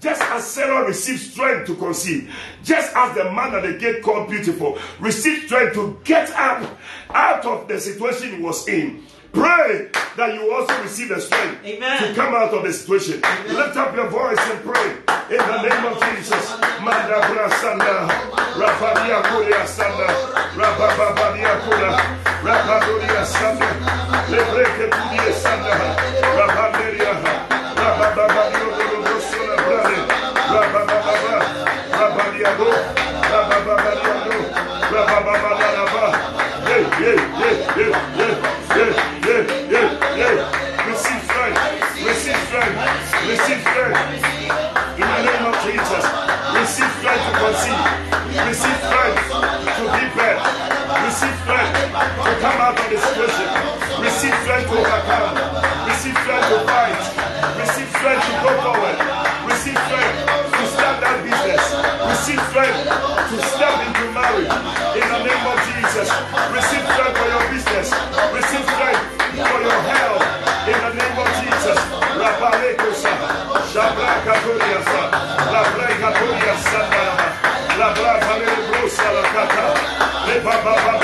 [0.00, 2.32] just as Sarah received strength to conceive,
[2.62, 6.78] just as the man at the gate called beautiful received strength to get up
[7.10, 9.02] out of the situation he was in.
[9.32, 12.02] Pray that you also receive the strength Amen.
[12.02, 13.20] to come out of the situation.
[13.48, 14.90] Lift up your voice and pray.
[15.30, 16.56] In the name of Jesus.
[19.28, 20.08] Kuria sanda,
[22.84, 23.68] kura, sanda,
[24.30, 24.88] lebreke
[25.32, 25.74] sanda,
[36.78, 38.17] brade, yeah, yeah, yeah,
[51.98, 53.48] to come out of the situation,
[53.98, 55.34] receive strength to overcome,
[55.90, 57.00] receive strength to fight,
[57.58, 58.98] receive strength to go forward,
[59.50, 61.62] receive strength to start that business,
[62.06, 64.54] receive strength to step into marriage.
[64.94, 66.08] In the name of Jesus,
[66.54, 67.88] receive strength for your business,
[68.30, 69.02] receive strength
[69.34, 70.22] for your health.
[70.70, 71.78] In the name of Jesus,
[72.14, 73.14] Rabalekosa,
[73.74, 75.02] Shabrakaturiasa,
[75.50, 76.80] Labrekaturiasa,
[77.74, 79.66] Labrakaturiasa, Lakata,
[80.28, 80.97] Lebababadoria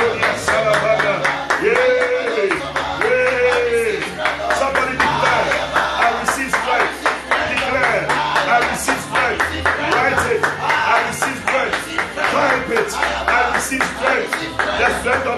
[15.05, 15.34] Set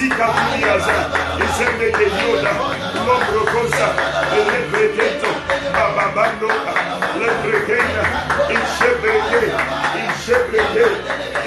[0.00, 0.96] Zika Puniaza,
[1.44, 2.52] Izende de Yoda,
[3.06, 3.88] Lombro Cosa,
[4.32, 5.28] Lebreteto,
[5.74, 6.48] Bababando,
[7.20, 8.04] Lebretena,
[8.56, 9.42] Ishebreke,
[10.08, 10.86] Ishebreke,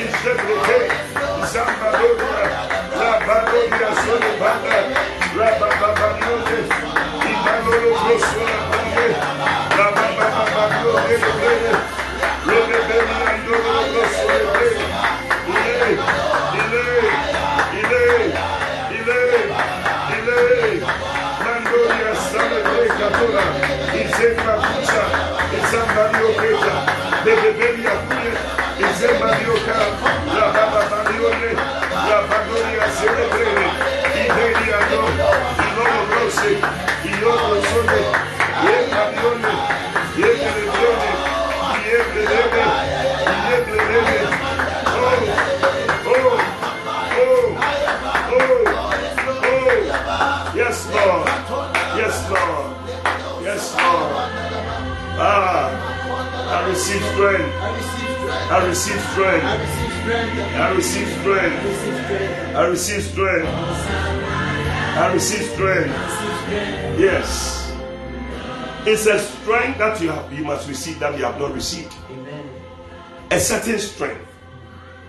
[0.06, 0.78] Ishebreke,
[1.51, 2.45] Zambadora,
[2.99, 4.78] Labadoria Solibanda,
[5.36, 6.60] Rabababanote,
[7.34, 8.53] Ibalolo Crossola,
[58.54, 59.43] I receive strength.
[59.43, 60.56] I receive strength.
[60.56, 62.56] I receive strength.
[62.56, 63.47] I receive strength.
[64.95, 65.89] I receive strength.
[66.99, 67.74] Yes.
[68.86, 71.95] It's a strength that you have you must receive that you have not received.
[72.12, 72.47] Amen.
[73.32, 74.28] A certain strength.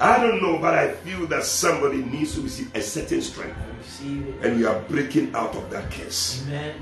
[0.00, 3.58] I don't know, but I feel that somebody needs to receive a certain strength.
[3.58, 4.46] I receive it.
[4.46, 6.42] And you are breaking out of that curse.
[6.46, 6.76] Amen.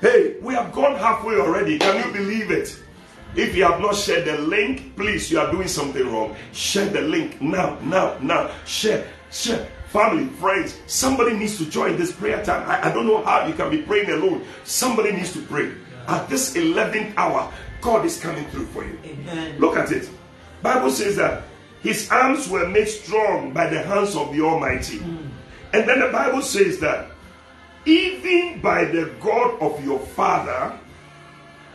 [0.00, 1.78] Hey, we have gone halfway already.
[1.78, 2.74] Can you believe it?
[3.36, 6.34] If you have not shared the link, please, you are doing something wrong.
[6.52, 8.50] Share the link now, now, now.
[8.64, 9.68] Share, share.
[9.88, 12.68] Family, friends, somebody needs to join this prayer time.
[12.68, 14.44] I, I don't know how you can be praying alone.
[14.64, 15.72] Somebody needs to pray.
[16.08, 18.98] At this 11th hour, God is coming through for you.
[19.04, 19.58] Amen.
[19.58, 20.08] Look at it.
[20.62, 21.44] Bible says that
[21.82, 24.98] his arms were made strong by the hands of the Almighty.
[24.98, 25.28] Hmm.
[25.72, 27.10] And then the Bible says that
[27.84, 30.76] even by the God of your father,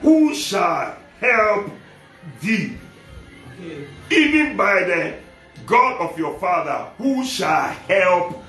[0.01, 1.71] who shall help
[2.41, 2.77] thee?
[4.09, 5.15] Even by the
[5.65, 8.43] God of your father, who shall help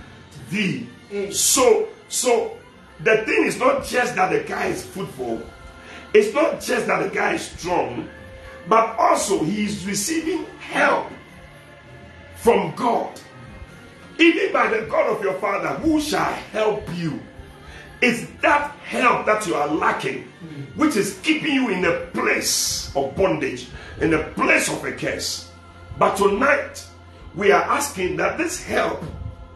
[0.51, 0.89] thee?
[1.31, 2.57] So, so
[3.01, 5.43] the thing is not just that the guy is fruitful,
[6.15, 8.09] it's not just that the guy is strong,
[8.69, 11.09] but also he is receiving help
[12.37, 13.21] from God.
[14.19, 17.21] Even by the God of your father, who shall help you?
[18.03, 20.25] It's that help that you are lacking,
[20.75, 23.69] which is keeping you in a place of bondage,
[24.01, 25.51] in a place of a curse.
[25.99, 26.85] But tonight,
[27.37, 29.05] we are asking that this help,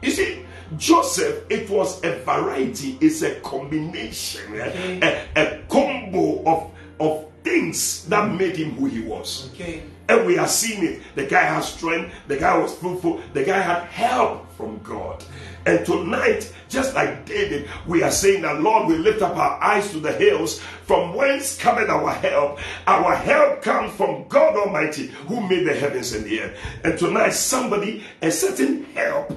[0.01, 0.44] you see,
[0.76, 5.24] Joseph, it was a variety, it's a combination, eh?
[5.36, 6.70] a, a combo of,
[7.01, 9.51] of things that made him who he was.
[9.55, 9.82] Okay.
[10.09, 11.03] And we are seeing it.
[11.16, 15.24] The guy has strength, the guy was fruitful, the guy had help from God.
[15.67, 19.91] And tonight, just like David, we are saying that Lord, we lift up our eyes
[19.91, 22.61] to the hills, from whence cometh our help.
[22.87, 26.59] Our help comes from God Almighty, who made the heavens and the earth.
[26.85, 29.33] And tonight, somebody, a certain help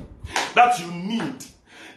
[0.53, 1.43] that you need,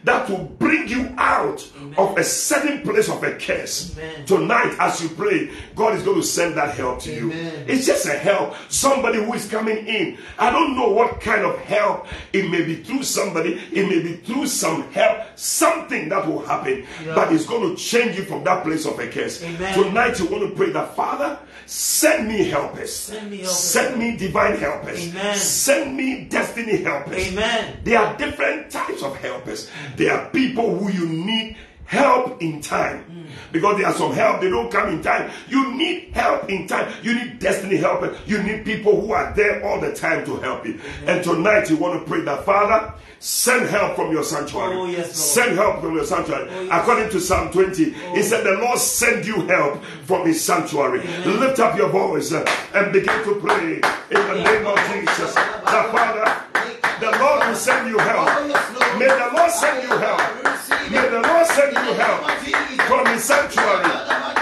[0.03, 1.65] that will bring you out
[1.97, 3.95] of a certain place of a curse.
[3.97, 4.25] Amen.
[4.25, 7.31] Tonight, as you pray, God is going to send that help to you.
[7.67, 8.55] It's just a help.
[8.69, 10.17] Somebody who is coming in.
[10.37, 12.07] I don't know what kind of help.
[12.33, 16.85] It may be through somebody, it may be through some help, something that will happen,
[17.05, 17.15] Yeah.
[17.15, 19.41] but it's going to change you from that place of a curse.
[19.43, 19.73] Amen.
[19.73, 22.93] Tonight, you want to pray that, Father, send me helpers.
[22.93, 23.57] Send me helpers.
[23.57, 25.07] Send me divine helpers.
[25.09, 25.35] Amen.
[25.37, 27.27] Send me destiny helpers.
[27.31, 27.77] Amen.
[27.83, 29.69] There are different types of helpers.
[29.95, 33.27] There are people who you need help in time.
[33.51, 35.29] Because there are some help, they don't come in time.
[35.47, 36.91] You need help in time.
[37.03, 40.65] You need destiny help You need people who are there all the time to help
[40.65, 40.79] you.
[41.05, 44.75] And tonight you want to pray that Father, send help from your sanctuary.
[44.75, 46.49] Oh, yes, Send help from your sanctuary.
[46.51, 46.81] Oh, yes.
[46.81, 50.99] According to Psalm 20, he said, The Lord send you help from his sanctuary.
[51.25, 53.81] Lift up your voice uh, and begin to pray in
[54.27, 55.33] the name of Jesus.
[55.35, 56.43] The Father,
[57.03, 58.27] the Lord will send you help.
[58.97, 60.23] May the Lord send you help.
[60.87, 62.21] May the Lord send you help
[62.87, 63.91] from his sanctuary.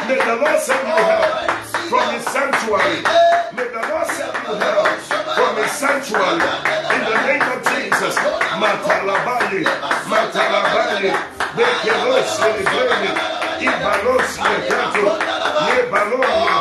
[0.06, 1.26] May the Lord send you help
[1.90, 3.02] from his sanctuary.
[3.58, 4.88] May the Lord send you help
[5.34, 6.38] from his sanctuary.
[6.94, 8.14] In the name of Jesus.
[8.62, 9.66] Matalabaye,
[10.06, 11.18] Matalabaye,
[11.58, 13.12] Bekelos, Lebrene,
[13.58, 15.06] Ibalos, Lebrato,
[15.66, 16.61] Yebalon,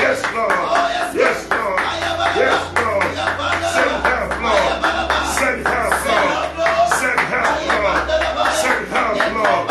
[0.00, 0.54] Yes, Lord.
[1.14, 1.80] Yes, Lord.
[2.32, 3.04] Yes, Lord.
[3.74, 4.74] Send help, Lord.
[5.36, 6.32] Send help, Lord.
[6.96, 8.00] Send help, Lord.
[8.56, 9.66] Send help, Lord.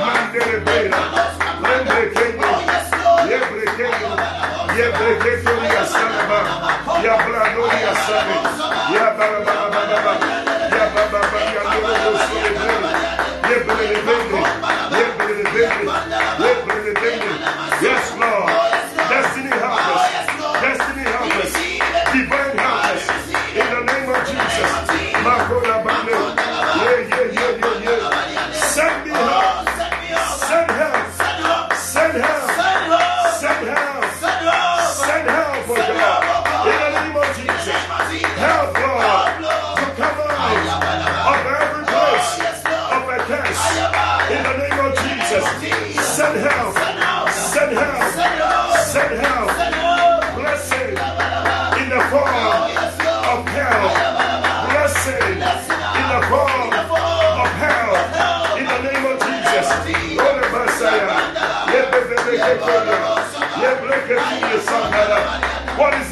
[0.00, 1.00] Mandele Bela,
[1.62, 2.50] Lembre Kendo,
[3.28, 4.10] Yebre Kendo,
[4.76, 6.40] Yebre Kendo, Yasanaba,
[7.04, 8.36] Yablano, Yasane,
[8.94, 10.39] Yabarababa,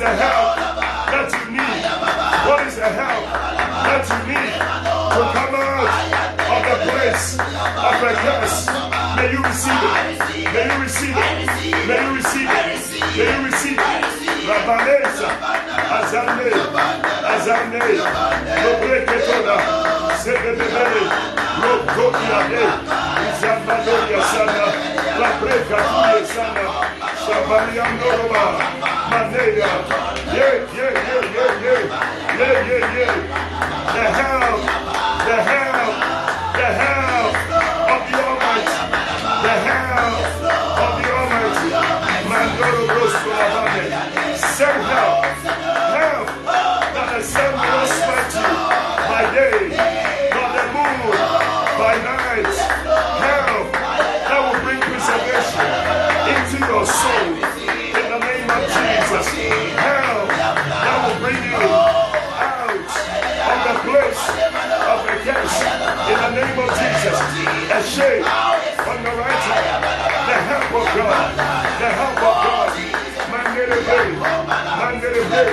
[0.09, 0.57] the help
[1.13, 1.85] that you need?
[2.49, 5.85] What is the help that you need to come out
[6.49, 8.73] of the place of the curse?
[9.21, 10.17] May you receive it.
[10.49, 11.45] May you receive it.
[11.85, 12.81] May you receive it.
[13.21, 14.05] May you receive it.
[14.49, 15.29] Rabanesa,
[15.93, 16.57] Azane,
[17.29, 17.85] Azane,
[18.65, 19.57] Lobreketoda,
[20.25, 21.05] Sebebele,
[21.61, 22.65] Lokotiade,
[23.41, 24.67] Zambadoria Sana,
[25.21, 28.43] La Breca Tuye Sana, Shabariandoroba,
[29.11, 29.69] Maneya,
[30.33, 31.83] yeah, yeah, yeah, yeah, yeah,
[32.39, 33.15] yeah, yeah, yeah.
[33.95, 34.68] The help,
[70.79, 71.35] of God,
[71.81, 72.71] the help of God.
[73.31, 74.09] Mandere Bay,
[74.79, 75.53] Mandere Bay,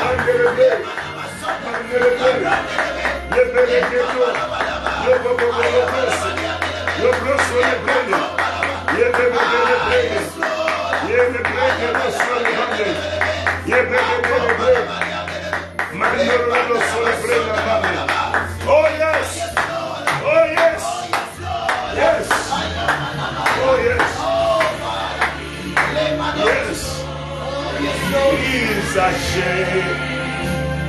[0.00, 0.78] Mandere Bay,
[1.64, 2.38] Mandere Bay,
[3.34, 4.26] Lebele Geto,
[5.06, 6.30] Lobobo Lobosi,
[7.02, 8.20] Lobroso Lebele,
[8.96, 9.65] Yebele Bele,
[28.98, 29.00] A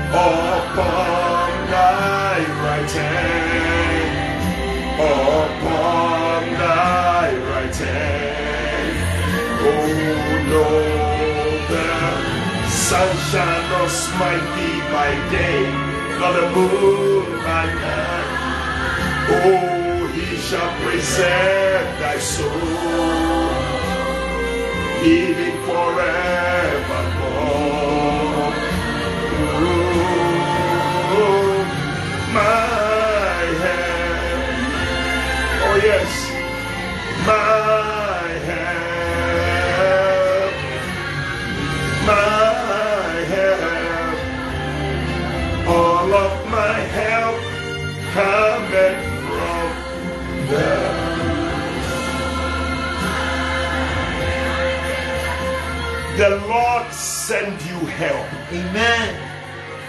[0.09, 4.41] upon thy right hand,
[4.95, 8.95] upon thy right hand.
[9.59, 9.91] Oh
[10.47, 10.67] no,
[11.67, 11.87] the
[12.69, 15.61] sun shall not smite thee by day,
[16.17, 18.29] nor the moon by night.
[19.35, 23.67] Oh, he shall preserve thy soul
[25.03, 26.46] even forevermore.
[37.27, 38.93] my help,
[42.07, 44.17] my help.
[45.67, 47.39] All of my help
[48.13, 48.57] from
[56.17, 58.25] The Lord send you help.
[58.51, 59.15] Amen.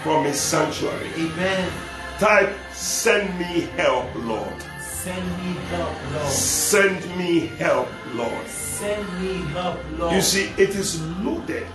[0.03, 1.09] From his sanctuary.
[1.15, 1.71] Amen.
[2.19, 4.68] Type, send me help, Lord.
[5.03, 6.27] Send me help, Lord.
[6.27, 8.47] Send me help, Lord.
[8.47, 10.13] Send me help, Lord.
[10.13, 11.65] You see, it is loaded.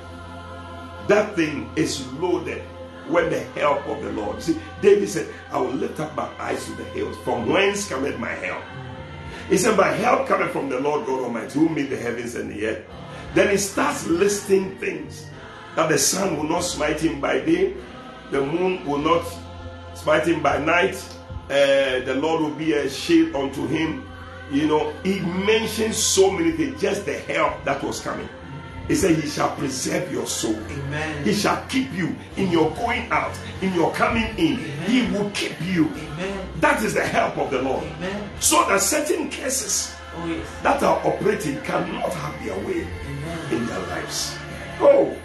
[1.08, 2.62] That thing is loaded
[3.08, 4.42] with the help of the Lord.
[4.42, 7.16] See, David said, I will lift up my eyes to the hills.
[7.24, 8.62] From whence cometh my help?
[9.48, 12.50] He said, My help cometh from the Lord God Almighty, who made the heavens and
[12.50, 12.84] the earth.
[13.32, 15.30] Then he starts listing things
[15.76, 17.74] that the sun will not smite him by day,
[18.30, 19.26] the moon will not
[19.94, 21.02] smite him by night,
[21.50, 24.06] uh, the Lord will be a shield unto him.
[24.50, 28.28] You know, he mentions so many things, just the help that was coming.
[28.88, 30.54] He said, He shall preserve your soul.
[30.56, 31.24] Amen.
[31.24, 33.32] He shall keep you in your going out,
[33.62, 34.58] in your coming in.
[34.86, 35.86] He will keep you.
[35.88, 36.46] Amen.
[36.60, 37.84] That is the help of the Lord.
[37.96, 38.28] Amen.
[38.40, 40.46] So that certain cases Oh, yes.
[40.62, 43.52] that are operating cannot have their way Amen.
[43.52, 44.36] in their lives.
[44.80, 45.16] Oh,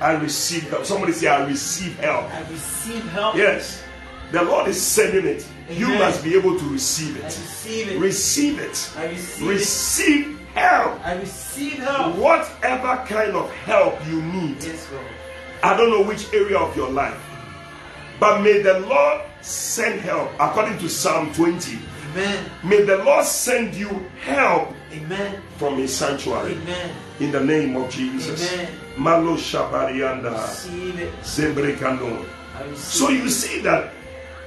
[0.00, 0.84] I receive help.
[0.84, 2.24] Somebody say, I receive help.
[2.32, 3.34] I receive help.
[3.34, 3.82] Yes,
[4.30, 5.48] the Lord is sending it.
[5.68, 5.98] You Amen.
[5.98, 7.24] must be able to receive it.
[7.24, 7.98] receive it.
[7.98, 8.90] Receive it.
[8.96, 9.06] I
[9.46, 10.36] receive it.
[10.54, 11.04] Help.
[11.06, 12.16] I receive help.
[12.16, 14.62] Whatever kind of help you need.
[14.62, 14.88] Yes.
[15.62, 17.20] I don't know which area of your life,
[18.20, 21.78] but may the Lord send help according to Psalm 20.
[22.12, 22.50] Amen.
[22.62, 23.88] May the Lord send you
[24.22, 25.42] help Amen.
[25.58, 26.90] from his sanctuary Amen.
[27.20, 28.52] in the name of Jesus.
[28.54, 28.72] Amen.
[28.96, 31.12] Malo Shabarianda Receive it.
[31.18, 33.92] Receive So you see that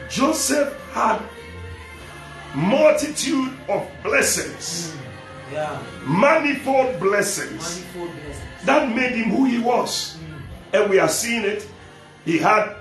[0.09, 1.21] Joseph had
[2.55, 5.79] multitude of blessings, mm, Yeah.
[6.07, 8.65] manifold blessings Manifold blessings.
[8.65, 10.17] that made him who he was.
[10.17, 10.81] Mm.
[10.81, 11.67] And we are seeing it.
[12.25, 12.75] He had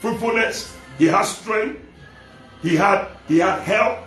[0.00, 1.80] fruitfulness, he had strength,
[2.62, 3.98] he had he had help.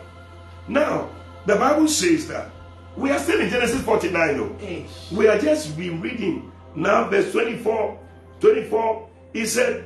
[0.68, 1.10] Now,
[1.46, 2.50] the Bible says that
[2.96, 4.56] we are still in Genesis 49 though.
[4.60, 4.86] Hey.
[5.12, 7.98] We are just rereading now, verse 24.
[8.40, 9.84] 24, he said,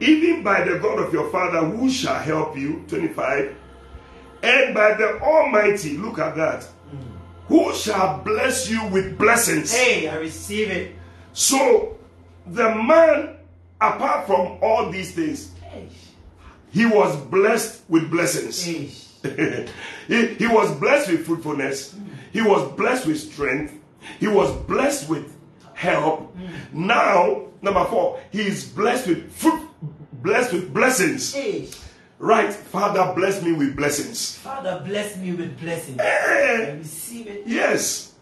[0.00, 2.84] Even by the God of your father, who shall help you?
[2.88, 3.56] 25.
[4.42, 7.00] And by the Almighty, look at that, mm.
[7.48, 9.74] who shall bless you with blessings.
[9.74, 10.94] Hey, I receive it.
[11.32, 11.96] So,
[12.46, 13.36] the man,
[13.80, 15.52] apart from all these things,
[16.70, 19.12] he was blessed with blessings.
[20.06, 21.94] He, he was blessed with fruitfulness.
[21.94, 22.06] Mm.
[22.32, 23.74] He was blessed with strength.
[24.20, 25.36] He was blessed with
[25.74, 26.36] help.
[26.36, 26.50] Mm.
[26.72, 29.65] Now, number four, he is blessed with fruit,
[30.26, 31.32] blessed with blessings.
[31.32, 31.68] Hey.
[32.18, 34.36] Right, Father, bless me with blessings.
[34.38, 36.00] Father, bless me with blessings.
[36.00, 37.42] Eh, I receive it.
[37.46, 38.14] yes,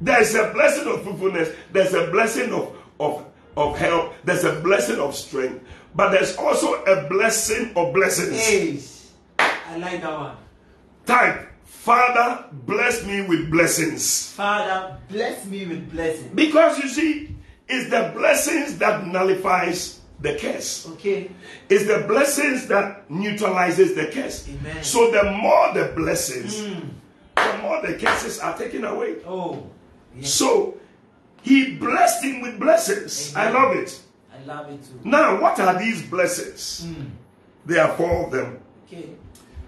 [0.00, 1.54] there's a blessing of fruitfulness.
[1.72, 4.14] There's a blessing of of of help.
[4.24, 5.62] There's a blessing of strength.
[5.94, 8.38] But there's also a blessing of blessings.
[8.38, 8.80] Hey.
[9.38, 10.36] I like that one.
[11.04, 14.32] Type, Father, bless me with blessings.
[14.32, 16.32] Father, bless me with blessings.
[16.34, 17.36] Because you see,
[17.68, 20.86] it's the blessings that nullifies the curse.
[20.92, 21.30] Okay.
[21.68, 24.48] It's the blessings that neutralizes the curse.
[24.48, 24.84] Amen.
[24.84, 26.88] So the more the blessings, hmm.
[27.36, 29.16] the more the curses are taken away.
[29.26, 29.66] Oh.
[30.16, 30.32] Yes.
[30.34, 30.78] So
[31.42, 33.34] he blessed him with blessings.
[33.34, 34.00] I love it.
[34.32, 35.00] I love it too.
[35.04, 36.86] Now, what are these blessings?
[36.86, 37.04] Hmm.
[37.64, 38.60] There are four of them.
[38.86, 39.10] Okay.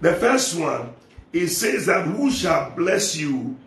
[0.01, 0.93] The first one,
[1.31, 3.57] it says that who shall bless you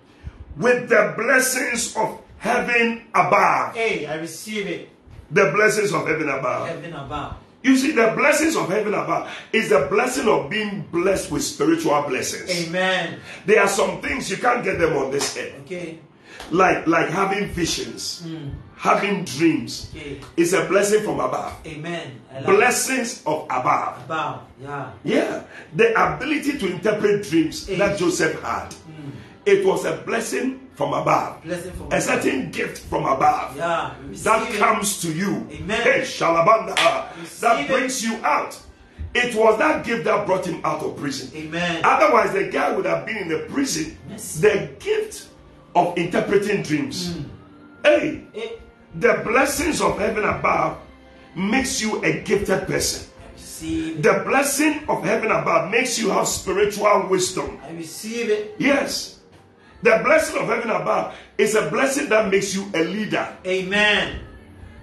[0.57, 3.75] with the blessings of heaven above.
[3.75, 4.89] Hey, I receive it.
[5.31, 6.69] The blessings of heaven above.
[6.69, 7.37] Heaven above.
[7.67, 12.01] You see, the blessings of heaven above is the blessing of being blessed with spiritual
[12.03, 12.49] blessings.
[12.69, 13.19] Amen.
[13.45, 15.53] There are some things you can't get them on this earth.
[15.65, 15.99] Okay.
[16.53, 18.51] Like like having visions, hmm.
[18.77, 19.91] having dreams.
[19.97, 20.21] Okay.
[20.37, 21.59] It's a blessing from above.
[21.67, 22.21] Amen.
[22.45, 24.05] Blessings of above.
[24.05, 24.43] Above.
[24.63, 24.93] Yeah.
[25.03, 25.43] Yeah,
[25.75, 29.11] the ability to interpret dreams that Joseph had, hmm.
[29.45, 33.95] it was a blessing from above, from a certain gift from above Yeah.
[34.25, 34.59] that it.
[34.59, 35.49] comes to you.
[35.51, 35.81] Amen.
[35.83, 36.77] Hey, Shalabanda,
[37.21, 37.69] Receive that it.
[37.69, 38.57] brings you out.
[39.15, 41.31] It was that gift that brought him out of prison.
[41.35, 41.81] Amen.
[41.83, 43.97] Otherwise, the guy would have been in the prison.
[44.11, 44.35] Yes.
[44.37, 45.29] The gift
[45.75, 47.15] of interpreting dreams.
[47.15, 47.25] Mm.
[47.83, 48.49] Hey, Eh,
[48.97, 50.77] the blessings of heaven above
[51.35, 53.09] makes you a gifted person.
[53.63, 54.03] It.
[54.03, 57.59] The blessing of heaven above makes you have spiritual wisdom.
[57.67, 58.55] I receive it.
[58.59, 59.16] Yes.
[59.87, 63.37] The blessing of heaven above is a blessing that makes you a leader.
[63.47, 64.19] Amen.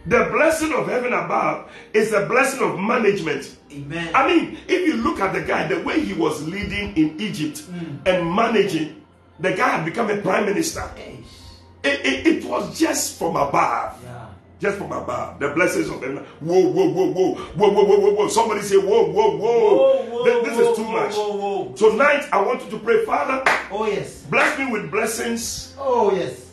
[0.05, 3.53] The blessing of heaven above is a blessing of management.
[3.69, 4.15] Amen.
[4.15, 7.59] I mean, if you look at the guy, the way he was leading in Egypt
[7.69, 7.97] hmm.
[8.05, 9.03] and managing,
[9.41, 10.89] the guy had become a prime minister.
[10.95, 11.19] Hey.
[11.83, 14.01] It, it, it was just from above.
[14.05, 14.22] Yeah.
[14.63, 15.39] Just from above.
[15.39, 16.17] The blessings of heaven.
[16.39, 18.27] Whoa, whoa, whoa, whoa, whoa, whoa, whoa, whoa, whoa.
[18.29, 19.75] Somebody say, whoa, whoa, whoa.
[19.75, 21.13] Whoa, whoa, Th- this whoa, is too whoa, much.
[21.15, 21.73] whoa, whoa.
[21.73, 24.23] Tonight, I want you to pray, Father, Oh, yes.
[24.23, 25.75] bless me with blessings.
[25.77, 26.49] Oh, yes.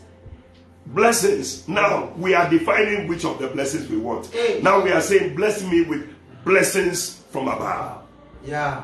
[0.86, 1.68] Blessings.
[1.68, 4.26] Now we are defining which of the blessings we want.
[4.26, 4.60] Hey.
[4.60, 6.08] Now we are saying, bless me with
[6.44, 8.02] blessings from above,
[8.44, 8.82] Yeah.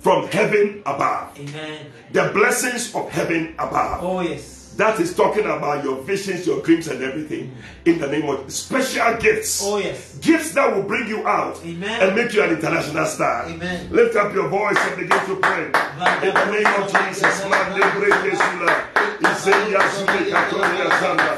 [0.00, 1.38] from heaven above.
[1.38, 1.86] Amen.
[2.12, 4.04] The blessings of heaven above.
[4.04, 4.59] Oh, yes.
[4.76, 7.52] That is talking about your visions, your dreams, and everything.
[7.84, 9.60] In the name of special gifts.
[9.62, 10.16] Oh, yes.
[10.18, 12.02] Gifts that will bring you out Amen.
[12.02, 13.46] and make you an international star.
[13.46, 13.90] Amen.
[13.90, 15.66] Lift up your voice and begin to pray.
[15.66, 18.88] In the name of Jesus, man, de breke sula.
[19.20, 21.32] Iseya sule katoria sanda.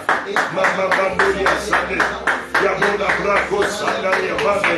[0.54, 1.98] Mama bandoria sande.
[2.62, 4.76] Yabona brako sanda yabane.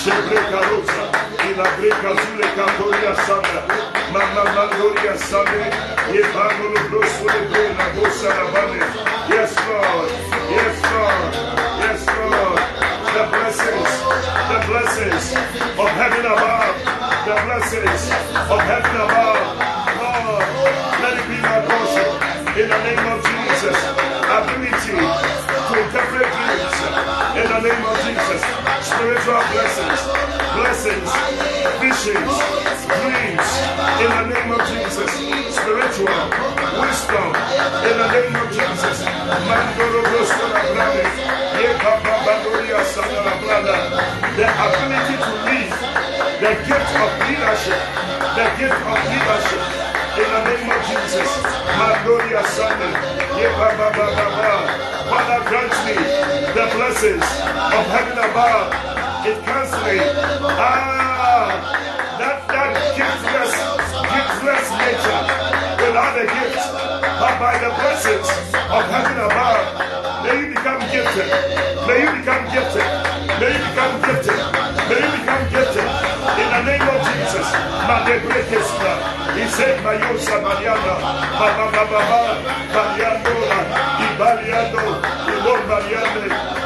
[0.00, 1.04] Shebre karosa.
[1.46, 3.99] Ila breka sule katoria sanda.
[4.12, 5.62] Mama bandoria sande.
[6.12, 8.80] Yebano lo broso le brena bosa labane.
[9.30, 10.10] Yes, Lord.
[10.50, 11.32] Yes, Lord.
[11.80, 12.60] Yes, Lord.
[13.14, 13.92] The blessings,
[14.50, 15.24] the blessings
[15.78, 16.76] of heaven above,
[17.26, 18.02] the blessings
[18.50, 19.46] of heaven above.
[19.98, 20.46] Lord,
[21.02, 22.10] let it be my portion
[22.54, 23.78] in the name of Jesus.
[24.30, 26.78] Ability to interpret dreams
[27.34, 28.42] in the name of Jesus.
[28.86, 30.00] Spiritual blessings,
[30.80, 31.12] blessings,
[31.76, 32.32] visions,
[33.04, 33.48] dreams
[34.00, 35.12] in the name of Jesus.
[35.52, 36.08] Spiritual
[36.80, 37.28] wisdom
[37.84, 39.04] in the name of Jesus.
[39.44, 40.00] Mandoro.
[44.36, 45.72] The ability to lead,
[46.40, 47.80] the gift of leadership,
[48.36, 49.64] the gift of leadership
[50.16, 51.30] in the name of Jesus.
[51.76, 52.88] Mandoria Sana.
[55.10, 55.94] Father, grant me
[56.54, 58.99] the blessings of heaven above.
[59.20, 60.00] It counseling.
[60.56, 61.52] Ah,
[62.16, 63.52] that that giftless,
[64.08, 65.22] giftless nature
[65.76, 66.64] without a gift,
[67.20, 68.24] but by the blessings
[68.56, 71.28] of heaven above, may you become gifted.
[71.84, 72.88] May you become gifted.
[73.36, 74.40] May you become gifted.
[74.88, 75.88] May you become gifted.
[76.40, 77.48] In the name of Jesus.
[77.88, 78.94] Madebrekesla.
[79.36, 80.96] He said, Mayosa Mariana,
[81.36, 82.20] Baba Baba,
[82.72, 83.60] Mariandola,
[84.00, 84.84] Ibaliando,
[85.28, 86.59] Ilon Mariane.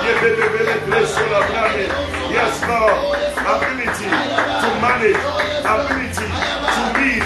[2.34, 2.92] Yes, Lord.
[3.40, 5.16] Ability to manage,
[5.64, 7.24] ability to lead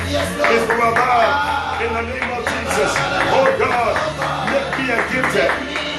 [0.54, 1.82] is above.
[1.82, 2.92] In the name of Jesus.
[3.34, 3.94] Oh God,
[4.52, 5.50] make me a gifted,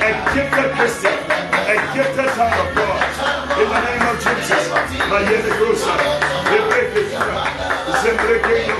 [0.08, 1.20] a gifted Christian,
[1.68, 3.00] a gifted child of God.
[3.60, 4.64] In the name of Jesus.
[5.10, 5.94] My Mayele Grosa,
[6.48, 7.44] Lebreke Fura,
[8.00, 8.78] Zembrekeyo,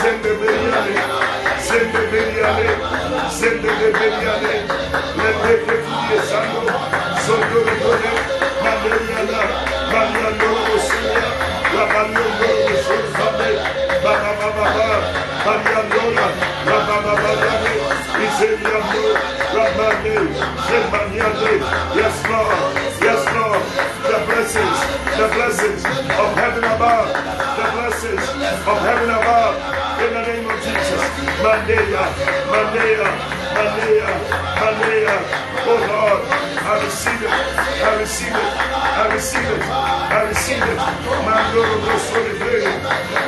[0.00, 0.94] Zembebeliane,
[1.64, 2.68] Zembebeliane,
[3.30, 4.54] Zembebeliane,
[5.16, 5.76] Lebreke
[21.94, 22.74] Yes, Lord.
[23.00, 23.62] Yes, Lord.
[24.02, 24.78] The blessings,
[25.16, 27.08] the blessings of heaven above,
[27.56, 28.28] the blessings
[28.66, 29.54] of heaven above.
[30.02, 30.41] In the name
[31.42, 32.02] Manea,
[32.52, 33.08] Manea,
[33.56, 34.10] Manea,
[34.60, 35.16] Manea.
[35.64, 40.78] Oh Lord, I receive it, I receive it, I receive it, I receive it.
[41.26, 42.72] Mandoro Rosoli Brega,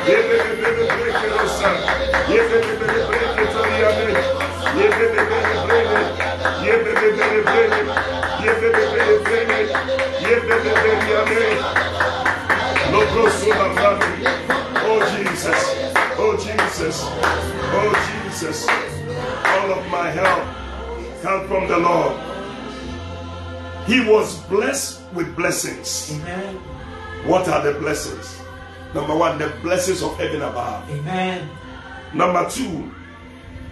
[0.07, 1.69] Yebele Bele Brega Rosa,
[2.31, 4.15] Yebele Bele Brega Toriane,
[4.79, 5.99] Yebele Bele Brega,
[6.63, 7.81] Yebele Bele Brega,
[8.43, 9.57] Yebele Bele Brega,
[10.23, 11.41] Yebele Bele Yane.
[12.91, 14.54] Lobroso Lavati
[14.95, 15.61] oh Jesus,
[16.17, 17.91] oh Jesus, oh
[18.23, 22.15] Jesus, all of my help come from the Lord.
[23.87, 26.11] He was blessed with blessings.
[26.13, 26.55] Amen.
[27.25, 28.41] What are the blessings?
[28.93, 30.89] Number one, the blessings of heaven above.
[30.89, 31.49] Amen.
[32.13, 32.91] Number two,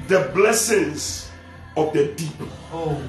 [0.07, 1.31] the blessings
[1.77, 2.35] of the deep.
[2.71, 3.01] Oh,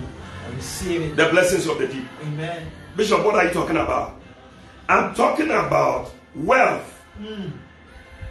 [0.46, 1.16] I receive it.
[1.16, 2.06] The blessings of the deep.
[2.22, 2.70] Amen.
[2.96, 4.20] Bishop, what are you talking about?
[4.88, 6.90] I'm talking about wealth.
[7.18, 7.48] Hmm.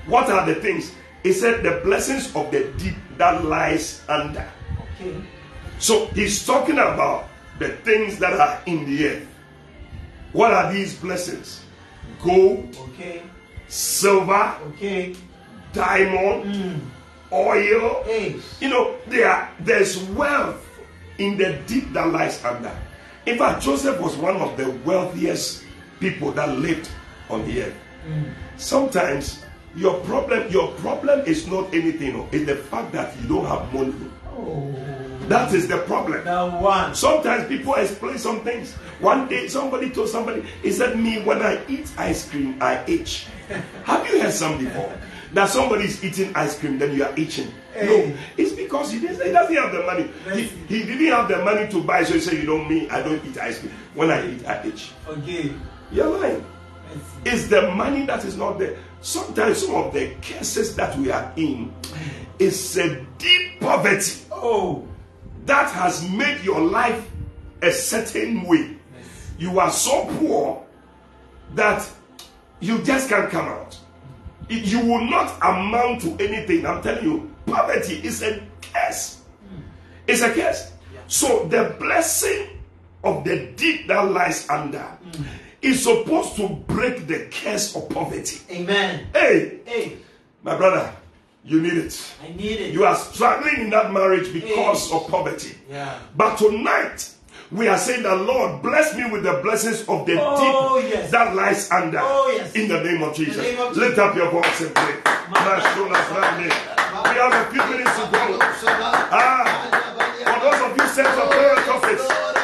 [0.06, 0.93] What are the things?
[1.24, 4.45] He said the blessings of the deep that lies under.
[4.99, 5.16] Okay.
[5.80, 7.30] So he's talking about
[7.60, 9.28] the things that are in the earth.
[10.34, 11.62] What are these blessings?
[12.22, 13.22] Gold, Okay.
[13.68, 15.16] silver, Okay.
[15.72, 16.80] diamond, hmm.
[17.32, 18.04] oil.
[18.06, 18.36] Hey.
[18.60, 20.66] You know, there there's wealth
[21.20, 22.72] in the deep that lies under.
[23.26, 25.64] In fact, Joseph was one of the wealthiest
[25.99, 26.89] people that lived
[27.30, 27.78] on the earth.
[28.06, 28.24] Hmm.
[28.58, 29.42] Sometimes
[29.76, 33.74] your problem, your problem is not anything, oh, it's the fact that you don't have
[33.74, 33.93] money.
[34.28, 34.69] Oh.
[35.28, 36.26] That is the problem.
[36.26, 36.93] The one.
[36.95, 38.74] Sometimes people explain some things.
[38.99, 43.28] One day, somebody told somebody, he said, Me, when I eat ice cream, I itch.
[43.86, 44.93] Have you heard some before?
[45.34, 47.51] that somebody is eating ice cream, then you are itching.
[47.74, 47.86] Hey.
[48.09, 50.09] No, it's because he, didn't, he doesn't have the money.
[50.34, 53.01] He, he didn't have the money to buy, so he said, You know me, I
[53.01, 53.74] don't eat ice cream.
[53.95, 54.91] When I eat, I itch.
[55.07, 55.53] Okay.
[55.91, 56.45] You're lying.
[57.26, 58.78] It's the money that is not there.
[59.04, 61.74] Sometimes some of the cases that we are in
[62.39, 64.88] is a deep poverty Oh.
[65.45, 67.06] that has made your life
[67.62, 68.78] a certain way.
[69.38, 70.66] You are so poor
[71.54, 71.86] that
[72.62, 73.78] you just can't come out.
[74.47, 76.66] You will not amount to anything.
[76.66, 79.22] I'm telling you, poverty is a curse.
[79.49, 79.62] Hmm.
[80.08, 80.72] It's a curse.
[81.08, 82.47] So the blessing
[83.04, 85.24] of the deep that lies under hmm.
[85.64, 88.39] Is supposed to break the curse of poverty.
[88.51, 89.07] Amen.
[89.14, 89.97] Hey, Hey,
[90.43, 90.93] my brother,
[91.45, 92.14] you need it.
[92.24, 92.74] I need it.
[92.74, 94.95] You are struggling in that marriage because Hey.
[94.97, 95.55] of poverty.
[95.70, 95.97] Yeah.
[96.16, 97.09] But tonight,
[97.51, 101.11] we are saying that Lord, bless me with the blessings of the Oh, deep yes.
[101.11, 101.99] that lies under.
[102.01, 102.53] Oh, yes.
[102.55, 103.38] In the name of Jesus.
[103.38, 104.95] name of Lift up your voice and pray.
[105.32, 108.38] We have a few minutes to go.
[109.16, 109.45] Ah,
[110.24, 111.55] for those of you sent for prayer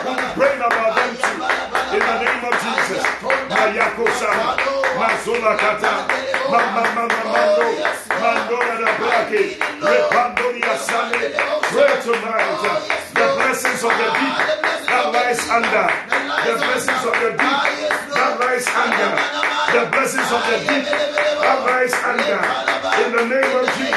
[0.05, 1.38] we'll be praying about them too.
[1.95, 3.03] In the name of Jesus.
[3.60, 4.55] Mayako Sama.
[4.95, 6.07] Mazola Kata.
[6.47, 7.68] Mama Mama Mando.
[11.70, 12.47] Pray tonight.
[13.14, 14.38] The blessings of the deep
[14.88, 15.88] that lies under.
[16.47, 17.60] The blessings of the deep
[18.16, 19.12] that lies under.
[19.76, 20.86] The blessings of the deep
[21.43, 22.39] that lies under.
[23.03, 23.89] In the name of Jesus.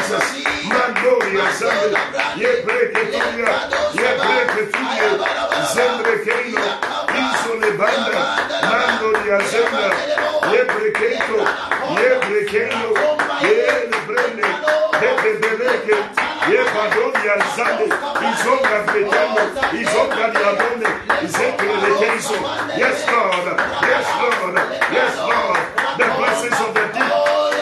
[17.56, 17.84] Zande.
[17.84, 19.42] Izonga Fetano.
[19.80, 20.90] Izonga Diabone.
[21.22, 22.34] Izekele Lekeiso.
[22.76, 23.46] Yes, Lord.
[23.90, 24.54] Yes, Lord.
[24.92, 25.58] Yes, Lord.
[25.98, 27.12] The blessings of the deep.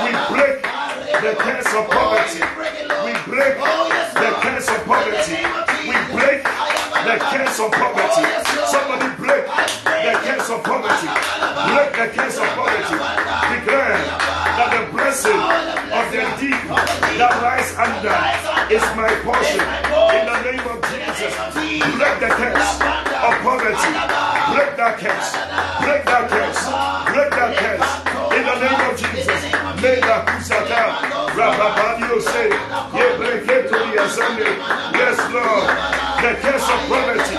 [0.04, 0.62] We break
[1.22, 2.40] the curse of poverty.
[3.04, 3.56] We break
[4.22, 5.38] the curse of poverty.
[5.90, 6.42] We break
[7.06, 8.24] the curse of poverty.
[8.70, 9.44] Somebody break
[10.04, 11.08] the curse of poverty.
[11.70, 12.96] Break the curse of poverty.
[13.52, 14.00] Declare
[14.56, 16.56] that the blessing of the deep
[17.20, 18.16] that lies under
[18.72, 19.60] is my portion.
[20.16, 21.32] In the name of Jesus,
[22.00, 22.72] break the curse
[23.20, 23.92] of poverty.
[24.56, 25.30] Break that curse.
[25.84, 26.60] Break that curse.
[27.12, 27.88] Break that curse.
[28.32, 29.40] In the name of Jesus.
[29.84, 31.04] May the Kusata
[31.36, 32.48] Rababadio say,
[32.96, 34.56] Ye break it to the assembly.
[34.96, 35.68] Yes, Lord.
[36.24, 37.36] The curse of poverty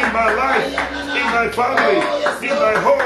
[0.00, 0.68] in my life,
[1.12, 2.97] in my family, in my home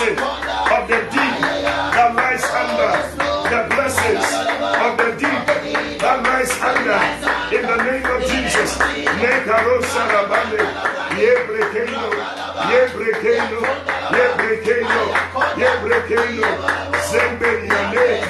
[0.00, 1.36] blessing of the deep
[1.92, 2.92] that lies under,
[3.50, 4.28] the blessings
[4.80, 5.44] of the deep
[6.00, 7.00] that lies under.
[7.54, 8.78] In the name of Jesus,
[9.20, 10.64] Nekarosa Rabane,
[11.20, 12.08] Ye Brekeno,
[12.70, 13.60] Ye Brekeno,
[14.16, 15.02] Ye Brekeno,
[15.58, 16.48] Ye Brekeno,
[17.10, 18.20] Sembre Yane,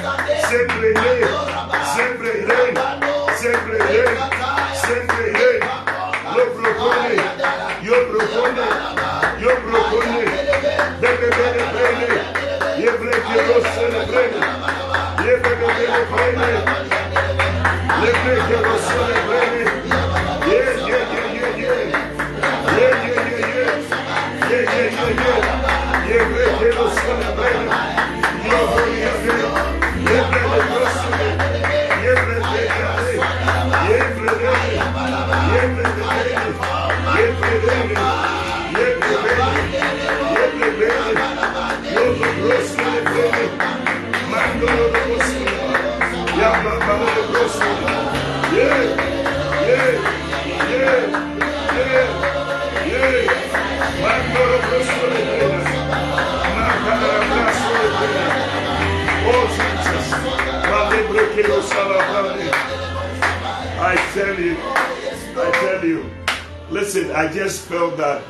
[67.31, 68.23] just felt that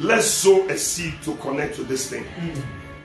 [0.00, 2.24] let's sow a seed to connect to this thing.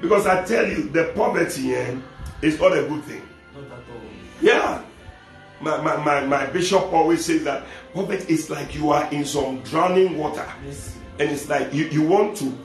[0.02, 1.96] Because I tell you, the poverty eh,
[2.42, 3.22] is not a good thing.
[3.54, 4.02] Not at all.
[4.42, 4.84] Yeah.
[5.62, 7.64] My, my, my, my bishop always says that
[7.94, 10.46] poverty is like you are in some drowning water.
[10.66, 11.00] Mercy.
[11.20, 12.58] And it's like you, you want to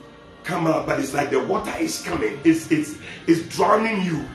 [0.43, 2.39] come out, but it's like the water is coming.
[2.43, 2.95] It's, it's,
[3.27, 4.25] it's drowning you.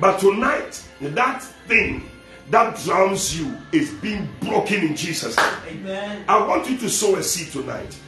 [0.00, 2.08] But tonight, that thing
[2.50, 5.46] that drowns you is being broken in Jesus' name.
[5.68, 6.24] Amen.
[6.28, 7.98] I want you to sow a seed tonight.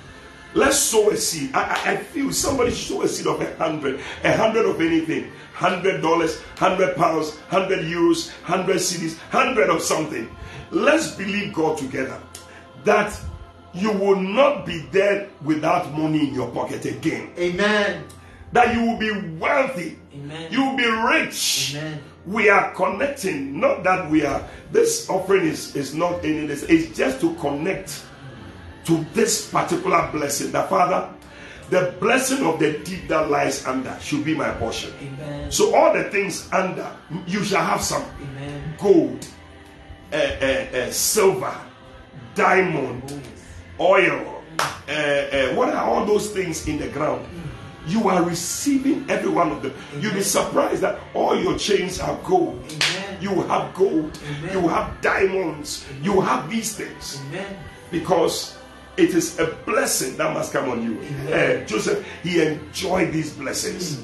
[0.54, 1.54] Let's sow a seed.
[1.54, 4.80] I, I, I feel somebody should sow a seed of a hundred, a hundred of
[4.80, 10.28] anything, hundred dollars, hundred pounds, hundred euros, hundred cities, hundred of something.
[10.70, 12.20] Let's believe God together
[12.84, 13.18] that
[13.74, 17.32] you will not be there without money in your pocket again.
[17.38, 18.04] Amen.
[18.52, 20.50] that you will be wealthy, Amen.
[20.50, 21.76] you will be rich.
[21.76, 22.00] Amen.
[22.26, 24.42] We are connecting, not that we are.
[24.72, 26.62] This offering is is not any this.
[26.64, 28.04] It's just to connect
[28.84, 30.52] to this particular blessing.
[30.52, 31.08] The Father,
[31.70, 34.92] the blessing of the deep that lies under should be my portion.
[35.02, 35.50] Amen.
[35.50, 36.90] So all the things under,
[37.26, 38.74] you shall have some Amen.
[38.78, 39.26] gold,
[40.12, 41.54] uh, uh, uh, silver,
[42.34, 43.02] diamond,
[43.78, 44.42] Oh, oil.
[44.88, 47.26] Uh, uh, what are all those things in the ground?
[47.86, 49.72] You are receiving every one of them.
[50.00, 52.62] You'll be surprised that all your chains are gold.
[52.64, 53.18] Amen.
[53.20, 54.18] You have gold.
[54.28, 54.52] Amen.
[54.52, 55.86] You have diamonds.
[56.02, 57.56] You have these things Amen.
[57.90, 58.56] because
[58.96, 60.98] it is a blessing that must come on you.
[61.32, 64.02] Uh, Joseph, he enjoyed these blessings.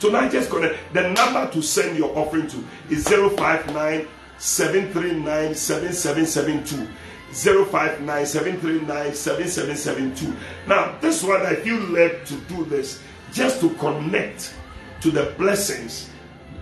[0.00, 0.76] Tonight, just connect.
[0.92, 4.06] The number to send your offering to is 059
[4.38, 6.88] 739 7772.
[7.32, 10.36] 059 7772.
[10.66, 13.02] Now, this one, I feel led to do this
[13.34, 14.54] just to connect
[15.00, 16.08] to the blessings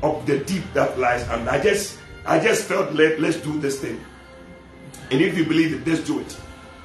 [0.02, 1.22] of the deep that lies.
[1.28, 4.04] And I just, I just felt led, let's do this thing.
[5.10, 6.36] And if you believe it, let's do it.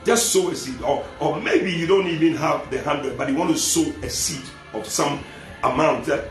[0.03, 0.81] Just sow a seed.
[0.81, 4.09] Or, or maybe you don't even have the hundred, but you want to sow a
[4.09, 5.23] seed of some
[5.63, 6.09] amount.
[6.09, 6.21] Uh,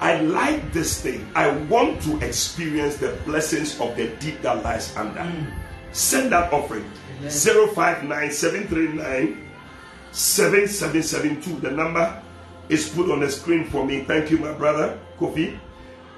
[0.00, 1.26] I like this thing.
[1.34, 5.26] I want to experience the blessings of the deep that lies under.
[5.92, 6.84] Send that offering.
[7.22, 9.48] 059 739
[10.12, 11.60] 7772.
[11.60, 12.22] The number
[12.68, 14.04] is put on the screen for me.
[14.04, 15.58] Thank you, my brother Kofi,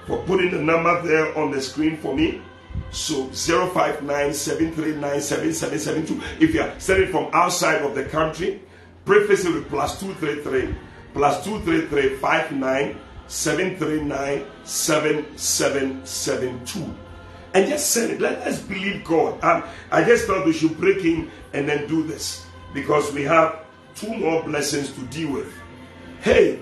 [0.07, 2.43] for putting the number there on the screen for me.
[2.91, 6.45] So 059 739 7772.
[6.45, 8.63] If you are sending from outside of the country,
[9.05, 10.75] preface it with plus 233
[11.13, 16.95] plus 233 59 739 7772
[17.55, 18.21] and just send it.
[18.21, 19.43] Let us believe God.
[19.43, 23.65] Um, I just thought we should break in and then do this because we have
[23.95, 25.53] two more blessings to deal with.
[26.23, 26.61] Hey,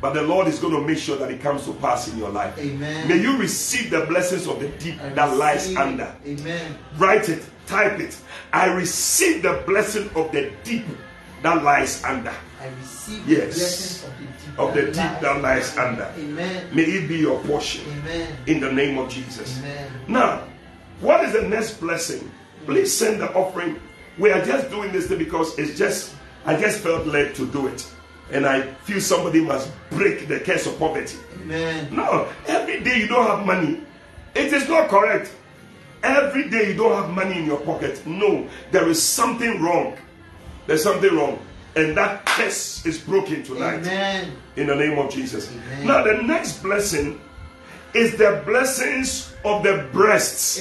[0.00, 2.30] but the Lord is going to make sure that it comes to pass in your
[2.30, 2.58] life.
[2.58, 3.08] Amen.
[3.08, 5.76] May you receive the blessings of the deep I that lies it.
[5.76, 6.14] under.
[6.26, 6.78] Amen.
[6.98, 8.16] Write it, type it.
[8.52, 10.84] I receive the blessing of the deep
[11.42, 12.34] that lies under.
[12.60, 13.54] I receive Yes.
[13.54, 16.12] the blessings of the deep Of the deep that lies under.
[16.18, 16.74] Amen.
[16.74, 18.28] May it be your portion Amen.
[18.46, 19.58] in the name of Jesus.
[19.60, 19.90] Amen.
[20.08, 20.42] Now,
[21.00, 22.30] what is the next blessing?
[22.64, 23.78] Please send the offering.
[24.18, 26.14] We are just doing this thing because it's just,
[26.46, 27.86] I just felt led to do it.
[28.30, 31.16] And I feel somebody must break the curse of poverty.
[31.42, 31.94] Amen.
[31.94, 33.80] No, every day you don't have money.
[34.34, 35.32] It is not correct.
[36.02, 38.04] Every day you don't have money in your pocket.
[38.06, 39.96] No, there is something wrong.
[40.66, 41.38] There's something wrong.
[41.76, 44.32] And that curse is broken tonight Amen.
[44.56, 45.52] in the name of Jesus.
[45.52, 45.86] Amen.
[45.86, 47.20] Now, the next blessing
[47.94, 50.56] is the blessings of the breasts.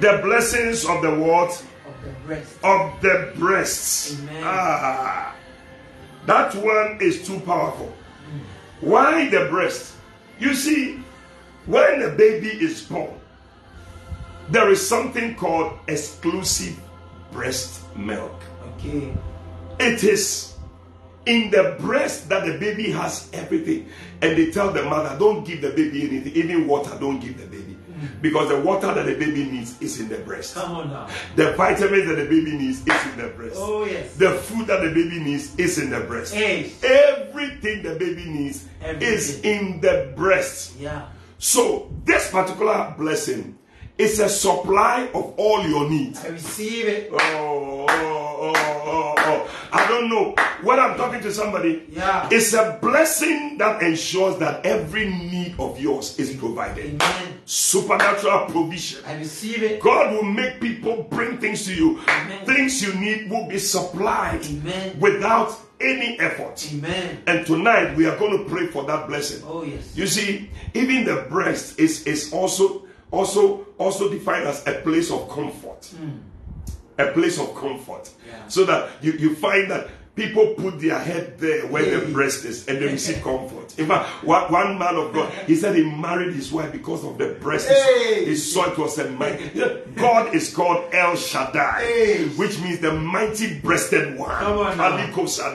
[0.00, 1.50] The blessings of the what?
[1.50, 2.58] of the breast.
[2.62, 4.20] Of the breasts.
[4.20, 4.42] Amen.
[4.44, 5.34] Ah,
[6.28, 7.92] that one is too powerful.
[8.80, 9.94] Why the breast?
[10.38, 11.02] You see,
[11.66, 13.18] when a baby is born,
[14.48, 16.78] there is something called exclusive
[17.32, 18.42] breast milk.
[18.76, 19.12] Okay.
[19.80, 20.54] It is
[21.26, 23.88] in the breast that the baby has everything.
[24.22, 27.46] And they tell the mother, don't give the baby anything, even water, don't give the
[27.46, 27.67] baby.
[27.98, 28.22] Mm.
[28.22, 30.54] Because the water that the baby needs is in the breast.
[30.54, 31.08] Come on now.
[31.36, 33.56] The vitamins that the baby needs is in the breast.
[33.58, 34.14] Oh yes.
[34.14, 36.34] The food that the baby needs is in the breast.
[36.34, 40.78] Everything the baby needs is in the breast.
[40.78, 41.08] Yeah.
[41.38, 43.58] So, this particular blessing
[43.98, 46.24] is a supply of all your needs.
[46.24, 47.10] I receive it.
[47.12, 49.50] Oh, oh, oh, oh, oh.
[49.72, 50.34] I don't know.
[50.62, 52.28] When I'm talking to somebody, Yeah.
[52.30, 56.94] it's a blessing that ensures that every need of yours is provided.
[57.02, 57.40] Amen.
[57.44, 59.00] Supernatural provision.
[59.06, 59.80] I receive it.
[59.80, 61.98] God will make people bring things to you.
[62.08, 62.46] Amen.
[62.46, 64.98] Things you need will be supplied Amen.
[65.00, 66.66] without any effort.
[66.72, 67.18] Amen.
[67.26, 69.44] And tonight we are going to pray for that blessing.
[69.46, 69.96] Oh yes.
[69.96, 75.28] You see, even the breast is, is also also also defined as a place of
[75.28, 75.84] comfort.
[75.96, 76.18] Hmm.
[76.98, 78.10] A place of comfort.
[78.26, 78.48] Yeah.
[78.48, 79.88] So that you, you find that
[80.18, 83.78] people put their head there where the breast is and they receive comfort.
[83.78, 87.28] In fact, one, man of God, he said he married his wife because of the
[87.40, 87.68] breast.
[87.68, 88.24] Hey.
[88.24, 89.48] He saw it was a mighty.
[89.94, 92.28] God is called El Shaddai, Hey.
[92.30, 94.30] which means the mighty breasted one.
[94.30, 94.76] Come on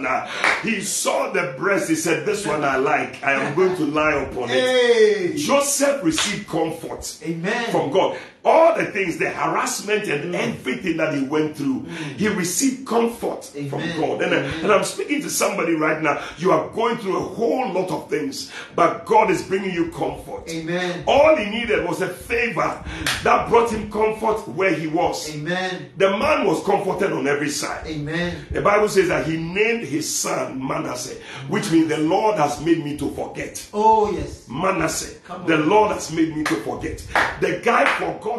[0.02, 0.28] now.
[0.64, 3.24] He saw the breast, he said, This one I like.
[3.24, 5.36] I am going to lie upon it.
[5.38, 7.72] Joseph received comfort Amen.
[7.72, 8.18] from God.
[8.46, 10.38] All the things, the harassment and mm.
[10.38, 11.88] everything that he went through, mm.
[12.18, 14.22] he received comfort from God.
[14.22, 16.22] And, and I'm speaking to somebody right now.
[16.38, 20.50] You are going through a whole lot of things, but God is bringing you comfort.
[20.50, 21.04] Amen.
[21.08, 22.84] All he needed was a favor
[23.24, 25.34] that brought him comfort where he was.
[25.34, 25.92] Amen.
[25.98, 27.88] The man was comforted on every side.
[27.88, 28.46] Amen.
[28.52, 31.16] The Bible says that he named his son Manasseh,
[31.48, 33.66] which means the Lord has made me to forget.
[33.74, 34.48] Oh, yes.
[34.50, 37.06] Manasseh, the Lord has made me to forget.
[37.40, 38.33] The guy forgot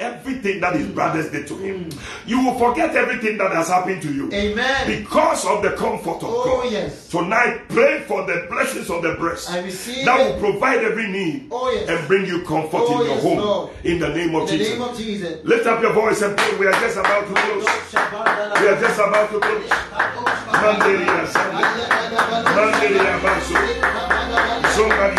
[0.00, 1.88] everything that his brothers did to him.
[2.26, 4.86] You will forget everything that has happened to you Amen.
[4.86, 6.72] because of the comfort of Oh, God.
[6.72, 7.08] yes.
[7.08, 11.48] Tonight, pray for the blessings of the breast I receive that will provide every need
[11.50, 11.88] Oh, yes.
[11.88, 13.38] and bring you comfort Oh, in your yes, home.
[13.38, 13.70] Lord.
[13.84, 14.72] In the name In of the Jesus.
[14.78, 15.44] name of Jesus.
[15.44, 16.56] Lift up your voice and pray.
[16.58, 17.66] We are just about to close.
[18.62, 19.68] We are just about to close.
[20.48, 21.64] Mandelia Sande.
[22.54, 23.56] Mandelia Baso.
[24.76, 25.18] Somebody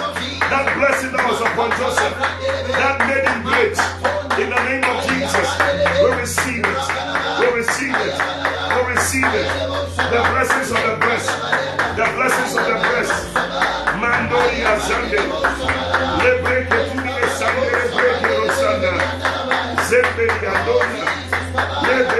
[14.91, 15.23] Sunday.
[16.23, 17.71] Lebreke Tuni Sunday.
[17.79, 18.93] Lebreke Rosanda.
[19.87, 21.07] Zembe Yandoria.
[21.87, 22.19] Yebe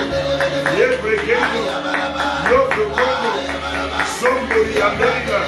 [0.77, 1.14] siempre.
[2.51, 3.31] Yo propongo
[4.20, 5.39] Sombro y América,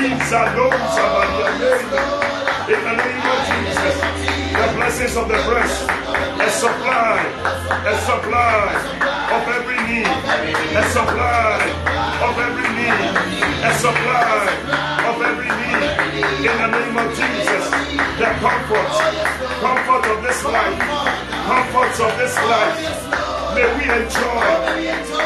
[0.00, 2.00] Insalón, Sabadía América,
[2.68, 3.65] en la misma.
[4.86, 5.82] Blessings of the breast.
[5.82, 7.18] A supply.
[7.90, 8.70] A supply
[9.34, 10.06] of every need.
[10.06, 11.58] A supply
[12.22, 12.94] of every need.
[13.66, 14.46] A supply
[15.10, 15.82] of every need.
[16.38, 17.66] In the name of Jesus.
[18.14, 18.92] The comfort.
[19.58, 20.78] Comfort of this life.
[21.50, 22.78] Comforts of this life.
[23.58, 24.46] May we enjoy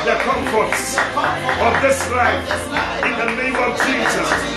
[0.08, 0.96] the comforts
[1.60, 2.48] of this life
[3.04, 4.50] in the name of Jesus.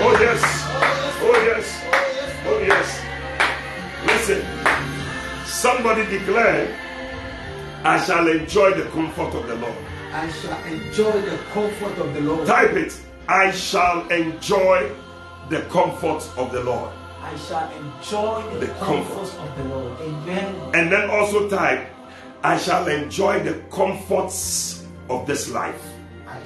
[0.00, 0.42] Oh yes,
[1.20, 1.84] oh yes,
[2.46, 3.00] oh yes.
[4.06, 6.74] Listen, somebody declared,
[7.84, 9.74] I shall enjoy the comfort of the Lord.
[10.12, 12.46] I shall enjoy the comfort of the Lord.
[12.46, 14.90] Type it, I shall enjoy
[15.50, 16.90] the comfort of the Lord.
[17.20, 19.04] I shall enjoy the, The comfort.
[19.06, 20.00] comforts of the Lord.
[20.00, 20.54] Amen.
[20.74, 21.88] And then also type,
[22.42, 25.82] I shall enjoy the comforts of this life.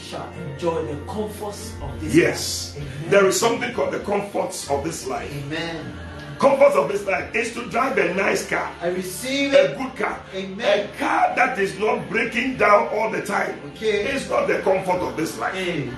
[0.02, 2.74] Shall enjoy the comforts of this Yes.
[2.76, 2.86] life.
[3.00, 3.10] Amen.
[3.10, 5.30] There is something called the comforts of this life.
[5.46, 5.98] Amen.
[6.38, 9.78] Comforts of this life is to drive a nice car, I receive a it.
[9.78, 10.88] good car, Amen.
[10.92, 13.60] a car that is not breaking down all the time.
[13.74, 14.02] Okay.
[14.12, 15.54] It's not the comfort of this life.
[15.54, 15.88] Hey.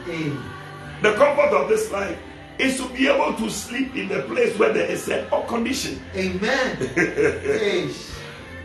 [1.02, 2.18] The comfort of this life
[2.58, 6.00] is to be able to sleep in a place where there is an air condition.
[6.14, 6.76] Amen.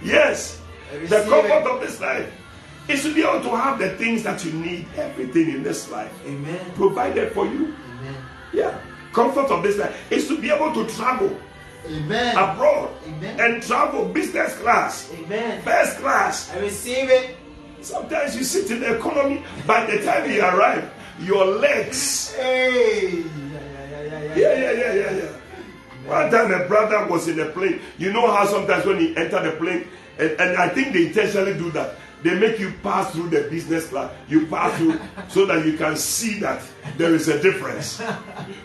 [0.04, 0.60] Yes.
[1.08, 1.68] The comfort it.
[1.68, 2.30] of this life
[2.90, 6.12] is to be able to have the things that you need, everything in this life
[6.26, 6.60] Amen.
[6.76, 7.76] provided for you.
[8.00, 8.16] Amen.
[8.52, 8.80] Yeah.
[9.14, 11.36] Comfort of this life is to be able to travel
[11.88, 12.36] Amen.
[12.36, 13.40] abroad Amen.
[13.40, 15.62] and travel business class, Amen.
[15.62, 16.52] first class.
[16.52, 17.38] I receive it.
[17.82, 22.34] Sometimes you sit in the economy, by the time you arrive, your legs.
[22.36, 23.24] Hey.
[24.36, 25.32] Yeah, yeah, yeah, yeah, Yeah, yeah.
[26.06, 27.82] One time a brother was in a plane.
[28.00, 29.88] You know how sometimes when he enter the plane,
[30.18, 31.96] and, and I think they intentionally do that.
[32.22, 34.12] They make you pass through the business class.
[34.28, 36.62] You pass through so that you can see that
[36.98, 38.00] there is a difference.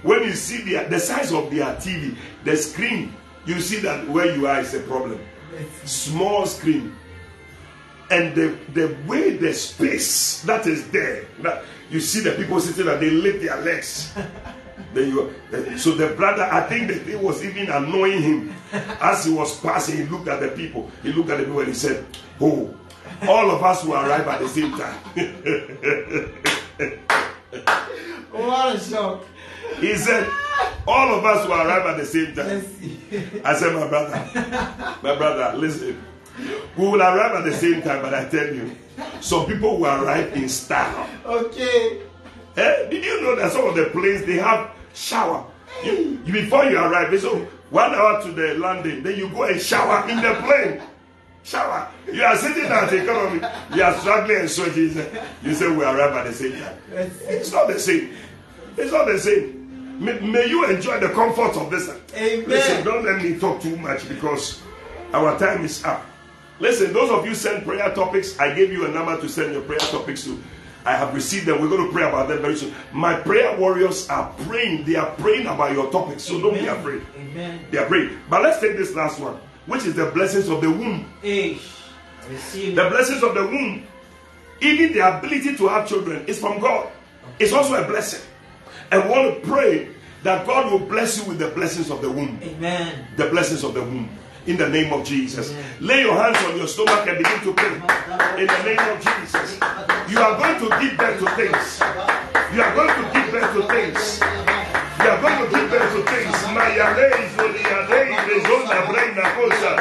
[0.03, 3.15] When you see the, the size of their TV, the screen,
[3.47, 5.21] you see that where you are is a problem.
[5.85, 6.97] Small screen.
[8.11, 12.91] And the, the way the space that is there, that you see the people sitting
[12.91, 14.13] and they lift their legs.
[14.93, 18.55] Then you, so the brother, I think the thing was even annoying him.
[19.01, 20.91] As he was passing, he looked at the people.
[21.03, 22.05] He looked at the people and he said,
[22.41, 22.75] Oh,
[23.23, 24.99] all of us will arrive at the same time.
[28.33, 29.25] What a shock.
[29.81, 30.29] he said,
[30.87, 32.65] All of us will arrive at the same time.
[33.45, 34.29] I said, my brother,
[35.03, 36.03] my brother, listen.
[36.77, 38.77] We will arrive at the same time, but I tell you,
[39.21, 41.09] some people will arrive in style.
[41.25, 42.01] Okay.
[42.57, 42.89] Eh?
[42.89, 45.47] Did you know that some of the planes they have shower?
[45.85, 47.37] You, you- before you arrive, they so
[47.71, 50.83] one hour to the landing, then you go and shower in the plane.
[51.45, 51.89] Shower.
[52.11, 53.47] You are sitting at the economy,
[53.77, 54.97] you are struggling and sweating.
[55.43, 56.79] You say we arrive at the same time.
[57.29, 58.15] It's not the same.
[58.79, 60.01] It's not the same.
[60.03, 61.89] May, may you enjoy the comfort of this.
[62.17, 62.49] Amen.
[62.49, 64.63] Listen, don't let me talk too much because
[65.13, 66.05] our time is up.
[66.61, 69.63] Listen, those of you send prayer topics, I gave you a number to send your
[69.63, 70.43] prayer topics to.
[70.87, 71.61] I have received them.
[71.61, 72.75] We're going to pray about them very soon.
[72.93, 74.85] My prayer warriors are praying.
[74.85, 77.03] They are praying about your topics, so don't be afraid.
[77.17, 77.61] Amen.
[77.71, 78.19] They are praying.
[78.29, 81.13] But let's take this last one, which is the blessings of the womb.
[81.23, 81.59] Hey.
[82.29, 83.87] The blessings of the womb,
[84.61, 86.91] even the ability to have children, is from God.
[87.39, 88.21] It's also a blessing.
[88.91, 89.89] And we want to pray
[90.23, 92.39] that God will bless you with the blessings of the womb.
[92.43, 93.07] Amen.
[93.17, 94.09] The blessings of the womb.
[94.47, 95.55] In the name of Jesus.
[95.81, 97.75] Lay your hands on your stomach and begin to pray.
[98.41, 99.59] In the name of Jesus.
[100.09, 101.81] You are going to give birth to things.
[102.55, 104.64] You are going to give birth to things.
[104.99, 106.37] Going to give birth to things.
[106.55, 109.73] Mayalei, Zoliadei, Rezonda, Breina, Cosa.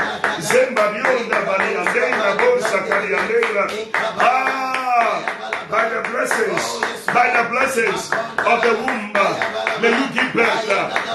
[0.41, 3.63] Zemba, Bionda, Baliandeina, Bosa, Cariandeina.
[3.93, 6.63] Ah, by the blessings,
[7.07, 9.13] by the blessings of the womb,
[9.81, 10.67] may you give birth,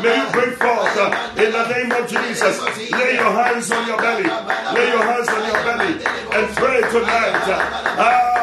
[0.02, 0.96] may you bring forth
[1.36, 2.56] in the name of Jesus.
[2.92, 4.24] Lay your hands on your belly,
[4.74, 5.94] lay your hands on your belly,
[6.36, 7.44] and pray tonight.
[7.98, 8.38] Ah,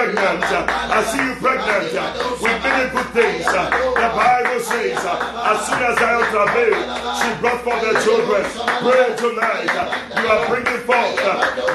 [0.00, 0.44] pregnant.
[0.48, 1.92] I see you pregnant
[2.40, 3.44] with many good things.
[3.44, 6.88] The Bible says, as soon as I travailed,
[7.20, 8.42] she brought forth the children.
[8.80, 9.68] Pray tonight.
[10.16, 11.16] You are bringing forth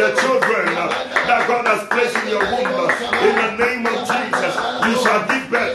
[0.02, 2.90] the children that God has placed in your womb.
[3.22, 4.54] In the name of Jesus,
[4.90, 5.75] you shall give birth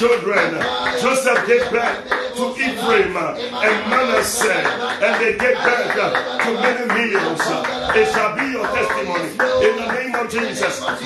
[0.00, 0.56] children.
[1.02, 2.08] Joseph gave birth
[2.40, 4.64] to Ephraim and Manasseh,
[5.04, 7.44] and they gave uh, to many millions.
[7.92, 10.80] It shall be your testimony in the name of Jesus.
[10.80, 10.96] The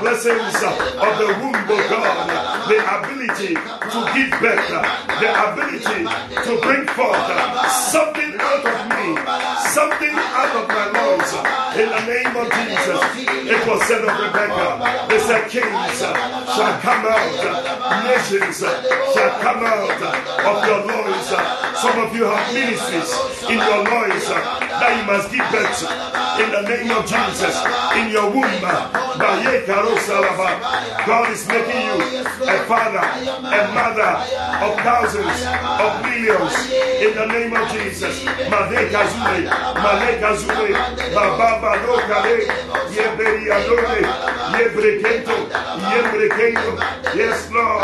[0.00, 2.32] blessings of the womb of God,
[2.64, 4.72] the ability to give birth,
[5.20, 6.00] the ability
[6.48, 7.28] to bring forth
[7.92, 9.20] something out of me,
[9.68, 11.28] something out of my lungs.
[11.76, 13.04] In the name of Jesus,
[13.52, 18.70] it was said of Rebecca, they said kings shall come out, uh, nations uh,
[19.10, 21.26] shall come out uh, of your loins.
[21.82, 23.10] Some of you have ministries
[23.50, 25.90] in your loins that you must give birth to.
[26.38, 27.58] In the name of Jesus,
[27.98, 28.62] in your womb,
[31.06, 31.98] God is making you
[32.46, 34.22] a father, a mother
[34.62, 35.42] of thousands,
[35.82, 36.54] of millions.
[37.02, 38.22] In the name of Jesus,
[44.56, 45.36] Yebrekento,
[45.90, 46.75] Yebrekento.
[47.14, 47.82] Yes, Lord,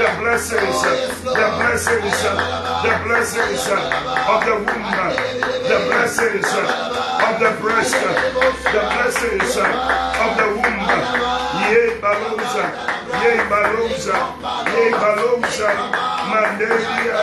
[0.00, 0.82] the blessings,
[1.22, 2.22] the blessings,
[2.82, 4.90] the blessings of the womb,
[5.68, 10.80] the blessings of the breast, the blessings of the womb.
[11.68, 14.16] Ye Baloza, Ye Baloza,
[14.74, 15.70] Ye Baloza,
[16.30, 17.18] Mandelia,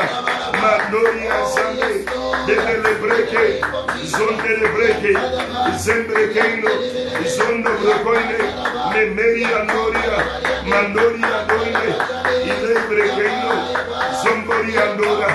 [0.61, 2.05] Mandoria Zande,
[2.47, 3.45] Debelebreke,
[4.05, 5.13] Zondelebreke,
[5.77, 6.71] Zembrekeno,
[7.25, 8.39] Zondo Brekoine,
[8.93, 10.17] Memeria Noria,
[10.65, 11.87] Mandoria Noine,
[12.49, 13.53] Ilebrekeno,
[14.21, 15.29] Zomboria Nora.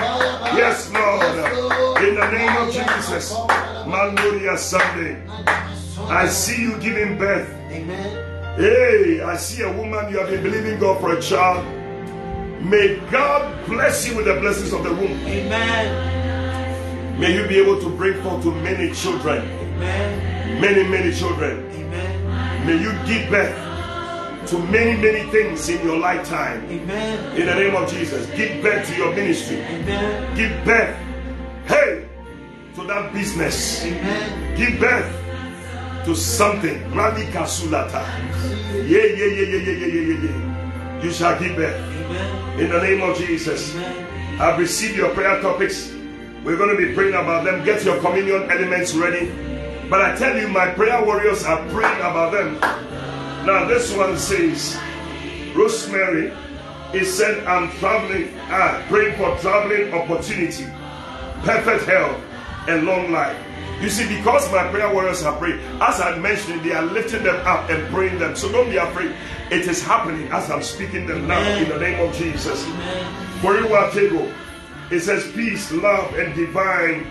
[0.55, 3.33] Yes, Lord, in the name of Jesus,
[3.85, 5.17] Mandoria Sunday.
[6.09, 7.49] I see you giving birth.
[7.71, 8.26] Amen.
[8.57, 11.63] Hey, I see a woman, you have been believing God for a child.
[12.65, 15.11] May God bless you with the blessings of the womb.
[15.27, 17.19] Amen.
[17.19, 20.59] May you be able to bring forth to many children, Amen.
[20.59, 21.69] many, many children.
[21.71, 22.65] Amen.
[22.65, 23.55] May you give birth
[24.49, 26.65] to many, many things in your lifetime.
[26.65, 27.37] Amen.
[27.39, 29.57] In the name of Jesus, give birth to your ministry.
[29.57, 30.35] Amen.
[30.35, 30.97] Give birth,
[31.67, 32.07] hey,
[32.73, 33.85] to that business.
[33.85, 34.57] Amen.
[34.57, 35.26] Give birth
[36.07, 36.79] to something.
[36.95, 37.99] Radika Sulata.
[38.87, 41.03] Yeah, yeah, yeah, yeah, yeah, yeah, yeah, yeah.
[41.03, 41.75] You shall give birth.
[41.75, 42.59] Amen.
[42.61, 43.75] In the name of Jesus.
[43.75, 44.39] Amen.
[44.39, 45.91] I've received your prayer topics.
[46.45, 47.65] We're going to be praying about them.
[47.65, 49.27] Get your communion elements ready.
[49.89, 52.55] But I tell you, my prayer warriors are praying about them.
[53.45, 54.79] Now, this one says,
[55.55, 56.31] Rosemary,
[56.93, 60.67] he said, I'm traveling, ah, praying for traveling opportunity,
[61.43, 62.23] perfect health,
[62.69, 63.35] and long life.
[63.81, 67.35] You see, because my prayer warriors are praying, as I mentioned, they are lifting them
[67.45, 68.35] up and praying them.
[68.35, 69.15] So don't be afraid.
[69.51, 72.65] It is happening as I'm speaking them now in the name of Jesus.
[72.67, 73.13] Amen.
[73.41, 74.31] For you are table.
[74.89, 77.05] It says peace, love, and divine.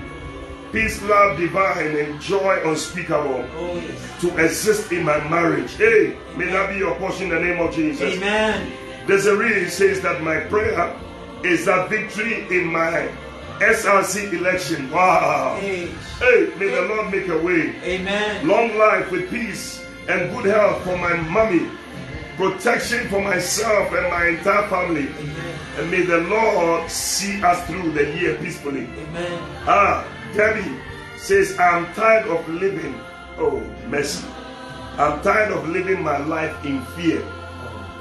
[0.72, 4.20] Peace, love, divine, and joy unspeakable Oh, yes.
[4.20, 5.72] to exist in my marriage.
[5.76, 8.16] Hey, may that be your portion in the name of Jesus.
[8.16, 8.72] Amen.
[9.06, 10.93] Desiree says that my prayer
[11.44, 13.09] is a victory in my
[13.61, 14.91] SRC election.
[14.91, 15.59] Wow.
[15.61, 15.87] Hey.
[16.19, 17.74] Hey, may the Lord make a way.
[17.83, 18.47] Amen.
[18.47, 21.69] Long life with peace and good health for my mommy.
[22.37, 25.09] Protection for myself and my entire family.
[25.09, 25.59] Amen.
[25.78, 28.85] And may the Lord see us through the year peacefully.
[28.85, 29.43] Amen.
[29.66, 30.77] Ah, Debbie
[31.16, 32.95] says, I'm tired of living.
[33.39, 34.27] Oh, mercy.
[34.99, 37.23] I'm tired of living my life in fear.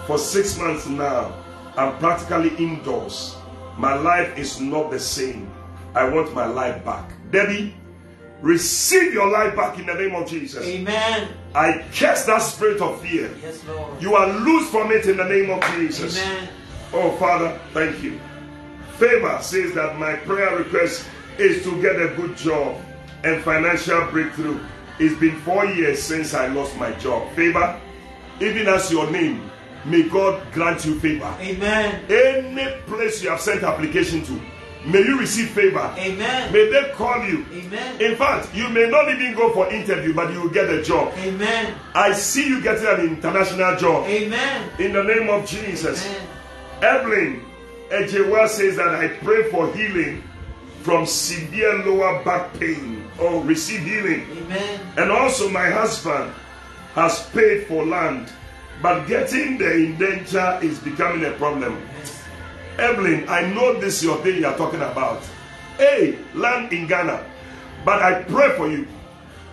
[0.06, 1.34] For six months now,
[1.76, 3.36] I'm practically indoors.
[3.78, 5.52] My life is not the same.
[5.94, 7.12] I want my life back.
[7.32, 7.76] Debbie,
[8.42, 10.66] receive your life back in the name of Jesus.
[10.66, 11.30] Amen.
[11.54, 13.32] I cast that spirit of fear.
[13.42, 14.02] Yes, Lord.
[14.02, 16.22] You are loose from it in the name of Jesus.
[16.22, 16.50] Amen.
[16.94, 18.20] Oh, Father, thank you.
[18.98, 21.06] Favor says that my prayer request
[21.38, 22.80] is to get a good job
[23.24, 24.60] and financial breakthrough.
[25.00, 27.30] It's been four years since I lost my job.
[27.34, 27.80] Favor,
[28.40, 29.52] even as your name,
[29.86, 31.34] may God grant you favor.
[31.40, 32.06] Amen.
[32.10, 34.42] Any place you have sent application to,
[34.86, 35.94] may you receive favor.
[35.98, 36.52] Amen.
[36.52, 37.46] May they call you.
[37.54, 38.02] Amen.
[38.02, 41.14] In fact, you may not even go for interview, but you will get a job.
[41.18, 41.76] Amen.
[41.94, 44.06] I see you getting an international job.
[44.08, 44.70] Amen.
[44.80, 46.06] In the name of Jesus.
[46.06, 46.28] Amen.
[46.82, 47.46] Evelyn
[47.90, 50.24] Ejewa says that I pray for healing
[50.82, 53.08] from severe lower back pain.
[53.20, 54.28] Oh, receive healing.
[54.38, 54.80] Amen.
[54.98, 56.34] And also, my husband
[56.94, 58.32] has paid for land,
[58.82, 61.82] but getting the indenture is becoming a problem.
[62.78, 65.24] Evelyn, I know this is your thing you are talking about.
[65.78, 67.26] Hey, land in Ghana.
[67.86, 68.88] But I pray for you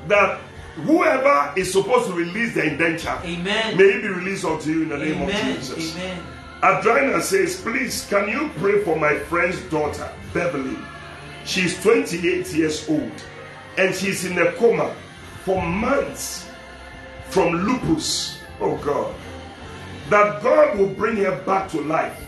[0.08, 0.40] that
[0.84, 3.76] whoever is supposed to release the indenture, Amen.
[3.76, 5.50] may it be released unto you in the name Amen.
[5.50, 5.94] of Jesus.
[5.96, 6.22] Amen.
[6.62, 10.78] Adrina says, please, can you pray for my friend's daughter, Beverly?
[11.44, 13.12] She's 28 years old
[13.76, 14.94] and she's in a coma
[15.44, 16.48] for months
[17.30, 18.41] from lupus.
[18.62, 19.14] Oh God.
[20.08, 22.24] That God will bring her back to life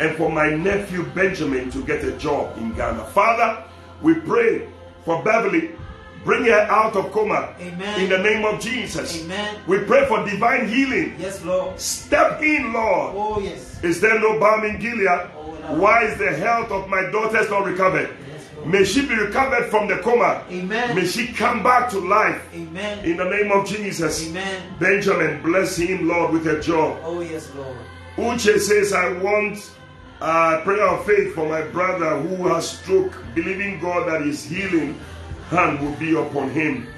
[0.00, 3.04] and for my nephew Benjamin to get a job in Ghana.
[3.06, 3.64] Father,
[4.00, 4.68] we pray
[5.04, 5.72] for Beverly.
[6.24, 8.00] Bring her out of coma Amen.
[8.00, 9.22] in the name of Jesus.
[9.22, 9.60] Amen.
[9.66, 11.14] We pray for divine healing.
[11.18, 11.78] Yes, Lord.
[11.80, 13.14] Step in, Lord.
[13.16, 13.82] Oh, yes.
[13.82, 15.06] Is there no balm in Gilead?
[15.06, 15.74] Oh, no.
[15.80, 18.14] Why is the health of my daughters not recovered?
[18.64, 20.44] May she be recovered from the coma.
[20.50, 20.94] Amen.
[20.94, 23.04] May she come back to life Amen.
[23.04, 24.28] in the name of Jesus.
[24.28, 24.62] Amen.
[24.78, 27.00] Benjamin, bless him, Lord, with a job.
[27.02, 27.76] Oh, yes, Lord.
[28.16, 29.70] Uche says, I want
[30.20, 34.98] a prayer of faith for my brother who has stroke, believing God that his healing
[35.50, 36.88] hand will be upon him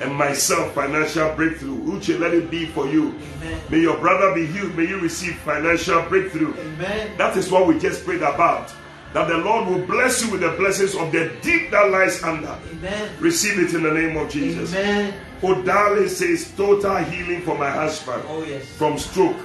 [0.00, 1.78] and myself financial breakthrough.
[1.84, 3.08] Uche, let it be for you.
[3.38, 3.60] Amen.
[3.70, 4.74] May your brother be healed.
[4.76, 6.54] May you receive financial breakthrough.
[6.54, 7.16] Amen.
[7.16, 8.72] That is what we just prayed about.
[9.16, 12.54] That the Lord will bless you with the blessings of the deep that lies under.
[12.70, 13.10] Amen.
[13.18, 14.74] Receive it in the name of Jesus.
[14.74, 15.14] Amen.
[15.40, 18.66] Odale says total healing for my husband Oh, yes.
[18.76, 19.38] from stroke.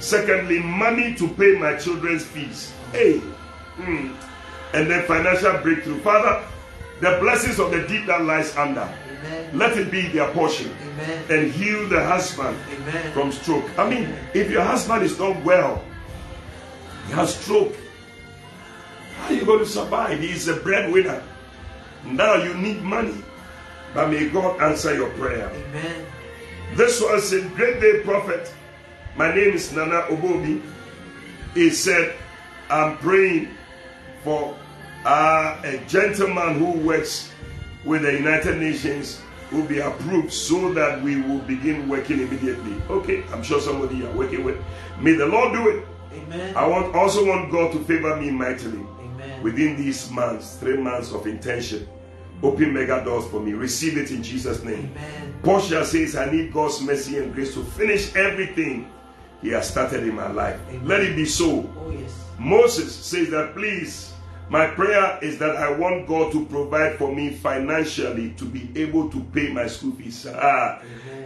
[0.00, 2.72] Secondly, money to pay my children's fees.
[2.90, 3.18] Hey.
[3.78, 4.12] Hmm.
[4.74, 6.00] And then financial breakthrough.
[6.00, 6.44] Father,
[7.00, 8.80] the blessings of the deep that lies under.
[8.80, 9.56] Amen.
[9.56, 10.74] Let it be their portion.
[10.82, 11.24] Amen.
[11.30, 13.12] And heal the husband Amen.
[13.12, 13.70] from stroke.
[13.78, 15.80] I mean, if your husband is not well,
[17.06, 17.76] he has stroke,
[19.22, 20.18] how are you going to survive?
[20.18, 21.22] He is a breadwinner.
[22.04, 23.22] Now you need money.
[23.94, 25.48] But may God answer your prayer.
[25.48, 26.06] Amen.
[26.74, 28.52] This was a great day, prophet.
[29.16, 30.60] My name is Nana Obobi.
[31.54, 32.16] He said,
[32.68, 33.50] I'm praying
[34.24, 34.56] for
[35.04, 37.30] uh, a gentleman who works
[37.84, 39.20] with the United Nations
[39.52, 42.74] will be approved so that we will begin working immediately.
[42.90, 44.56] Okay, I'm sure somebody you are working with.
[44.98, 45.86] May the Lord do it.
[46.12, 46.56] Amen.
[46.56, 48.84] I want also want God to favor me mightily.
[49.42, 51.88] Within these months, three months of intention.
[52.42, 53.52] Open mega doors for me.
[53.52, 54.92] Receive it in Jesus' name.
[54.96, 55.34] Amen.
[55.42, 58.90] Portia says, I need God's mercy and grace to finish everything
[59.40, 60.60] He has started in my life.
[60.68, 60.86] Amen.
[60.86, 61.72] Let it be so.
[61.78, 62.24] Oh, yes.
[62.38, 64.11] Moses says that, please,
[64.52, 69.08] my prayer is that I want God to provide for me financially to be able
[69.10, 70.26] to pay my school fees.
[70.28, 70.78] Ah.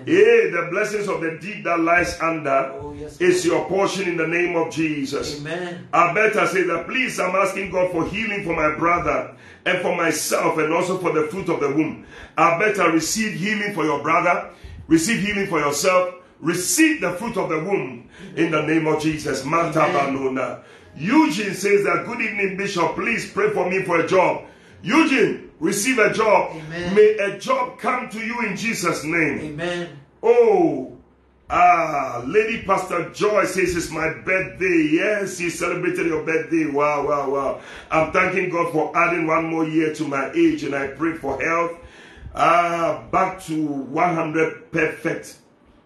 [0.06, 3.20] Hey, the blessings of the deep that lies under Oh, yes.
[3.20, 5.40] is your portion in the name of Jesus.
[5.40, 5.88] Amen.
[5.92, 9.34] Alberta say that please, I'm asking God for healing for my brother
[9.64, 12.06] and for myself and also for the fruit of the womb.
[12.38, 14.50] Alberta, receive healing for your brother,
[14.86, 19.44] receive healing for yourself, receive the fruit of the womb in the name of Jesus.
[19.44, 19.80] Mata.
[19.80, 20.62] Banona.
[20.96, 22.94] Eugene says that good evening, Bishop.
[22.94, 24.44] Please pray for me for a job.
[24.82, 26.56] Eugene, receive a job.
[26.56, 26.94] Amen.
[26.94, 29.40] May a job come to you in Jesus' name.
[29.40, 29.88] Amen.
[30.22, 30.96] Oh,
[31.50, 34.88] ah, Lady Pastor Joy says it's my birthday.
[34.92, 36.66] Yes, you celebrated your birthday.
[36.66, 37.60] Wow, wow, wow.
[37.90, 41.40] I'm thanking God for adding one more year to my age and I pray for
[41.42, 41.78] health.
[42.34, 45.38] Ah, back to 100 perfect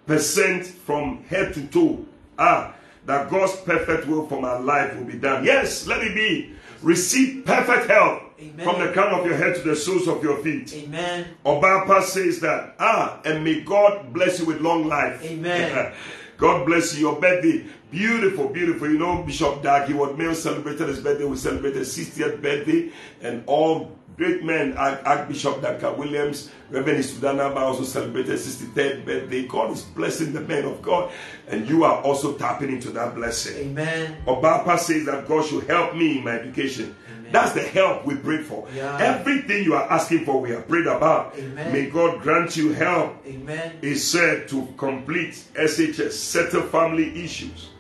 [0.07, 2.05] percent from head to toe.
[2.39, 2.75] Ah,
[3.07, 5.45] that God's perfect will for my life will be done.
[5.45, 6.55] Yes, let it be.
[6.83, 8.65] Receive perfect help Amen.
[8.65, 10.73] from the crown of your head to the soles of your feet.
[10.73, 11.27] Amen.
[11.45, 15.23] Obapa says that, ah, and may God bless you with long life.
[15.23, 15.93] Amen.
[16.39, 17.01] God bless you.
[17.01, 18.91] Your birthday, beautiful, beautiful.
[18.91, 21.25] You know, Bishop Dag, Heward-Mills celebrated his birthday.
[21.25, 22.91] We celebrated 60th birthday,
[23.21, 25.93] and all great men, Archbishop Dr.
[25.95, 29.47] Williams, Reverend Sudanaba also celebrated his 63rd birthday.
[29.47, 31.11] God is blessing the men of God,
[31.49, 33.71] and you are also tapping into that blessing.
[33.71, 34.19] Amen.
[34.27, 36.95] Obapa says that God should help me in my education.
[37.33, 38.69] That's the help we pray for.
[38.75, 38.99] Yeah.
[39.01, 41.35] Everything you are asking for, we have prayed about.
[41.39, 41.73] Amen.
[41.73, 43.25] May God grant you help.
[43.27, 43.79] Amen.
[43.81, 47.71] Is said to complete SHS, settle family issues.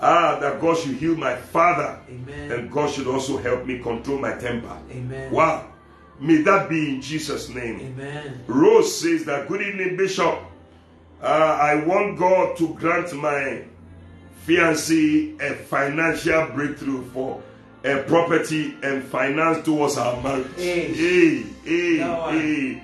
[0.00, 1.98] Ah, that God should heal my father.
[2.08, 2.52] Amen.
[2.52, 4.78] And God should also help me control my temper.
[4.92, 5.32] Amen.
[5.32, 5.69] Wow.
[6.20, 7.80] May that be in Jesus' name.
[7.80, 8.40] Amen.
[8.46, 10.38] Rose says that, Good evening, Bishop.
[11.22, 13.64] Uh, I want God to grant my
[14.46, 17.42] fiancée a financial breakthrough for
[17.84, 20.46] a property and finance towards our marriage.
[20.56, 20.92] Hey.
[20.92, 22.82] Hey, hey, hey.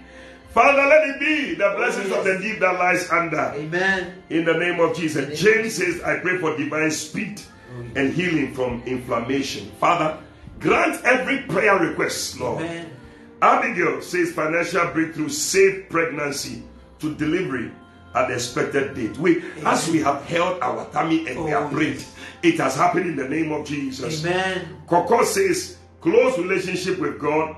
[0.51, 2.19] Father, let it be the blessings yes.
[2.19, 3.53] of the deep that lies under.
[3.55, 4.23] Amen.
[4.31, 5.29] In the name of Jesus.
[5.29, 7.43] Name James says, I pray for divine speed
[7.77, 9.71] Oh, and healing from inflammation.
[9.81, 10.19] Father,
[10.61, 12.63] grant every prayer request, Lord.
[12.63, 12.96] Amen.
[13.43, 16.63] Abigail says financial breakthrough, safe pregnancy
[17.01, 17.71] to delivery
[18.15, 19.17] at the expected date.
[19.19, 22.03] We, as we have held our tummy and we Oh, have prayed,
[22.43, 24.25] it has happened in the name of Jesus.
[24.25, 24.79] Amen.
[24.87, 27.57] Coco says close relationship with God,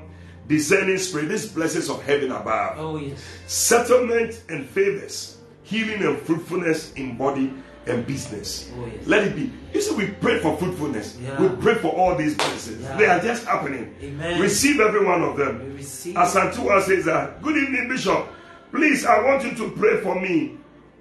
[0.49, 3.23] discerning spirit, these blessings of heaven above, Oh yes.
[3.47, 7.53] settlement and favors, healing and fruitfulness in body
[7.89, 8.71] and business.
[8.77, 9.07] Oh, yes.
[9.07, 9.53] Let it be.
[9.75, 11.19] You see, we pray for fruitfulness.
[11.21, 11.41] Yeah.
[11.41, 12.83] We pray for all these blessings.
[12.83, 12.97] Yeah.
[12.97, 13.95] They are just happening.
[14.03, 14.41] Amen.
[14.41, 15.75] Receive every one of them.
[15.77, 16.15] Receive.
[16.15, 18.27] Asantua says that, Good evening, Bishop.
[18.71, 20.59] Please, I want you to pray for me.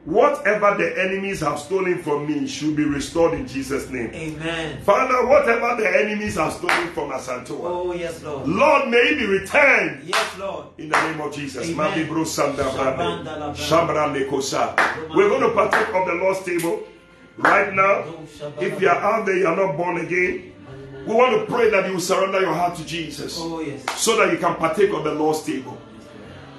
[0.07, 4.09] Whatever the enemies have stolen from me should be restored in Jesus' name.
[4.13, 4.81] Amen.
[4.83, 8.47] Father, whatever the enemies have stolen from Asantua, Oh yes, Lord.
[8.47, 10.67] Lord, may it be returned Yes, Lord.
[10.77, 11.67] in the name of Jesus.
[11.69, 12.07] Amen.
[12.07, 13.27] Mabibro Sanda Brande.
[13.27, 14.73] Shabanda Shambrande Kosa.
[15.13, 16.83] We're going to partake of the Lord's table
[17.35, 18.05] right now.
[18.05, 18.25] Oh,
[18.61, 20.53] if you are out there, you are not born again.
[21.05, 23.83] We want to pray that you will surrender your heart to Jesus Oh yes.
[23.99, 25.77] so that you can partake of the Lord's table.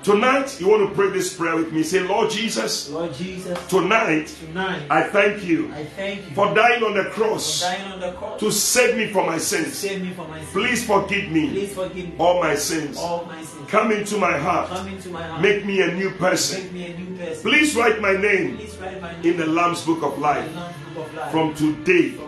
[0.03, 1.83] Tonight, you want to pray this prayer with me.
[1.83, 3.59] Say, Lord Jesus, Lord Jesus.
[3.69, 4.83] tonight Tonight.
[4.91, 8.13] I thank you I thank you for dying on the for cross dying on the
[8.13, 9.75] cross to save me from my sins.
[9.77, 10.53] save me from my sins.
[10.53, 12.97] Please forgive me Please forgive me all my sins.
[12.97, 13.69] all my sins.
[13.71, 14.69] Come into my heart.
[14.71, 15.43] Come into my heart.
[15.43, 16.63] Make me a new person.
[16.63, 17.43] Make me a new person.
[17.43, 20.49] Please write my name Please write my name in the Lamb's Book of in Life.
[20.55, 21.31] the Lamb's book of life.
[21.33, 22.27] From today, From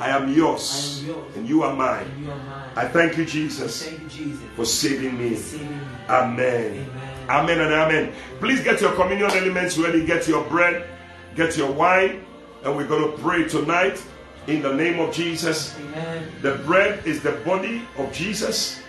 [0.00, 1.36] I am yours, I am yours.
[1.36, 2.06] and you are mine.
[2.22, 2.70] you are mine.
[2.76, 5.34] I thank you, Jesus, Thank you, Jesus, for saving me.
[5.36, 5.76] saving me.
[6.08, 6.88] Amen.
[6.88, 7.28] Amen.
[7.28, 8.12] Amen and amen.
[8.38, 10.04] Please get your communion elements ready.
[10.06, 10.88] Get your bread,
[11.34, 12.24] get your wine,
[12.64, 14.00] and we're going to pray tonight
[14.46, 15.74] in the name of Jesus.
[15.78, 16.28] Amen.
[16.42, 18.80] The bread is the body of Jesus,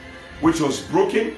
[0.42, 1.36] which was broken.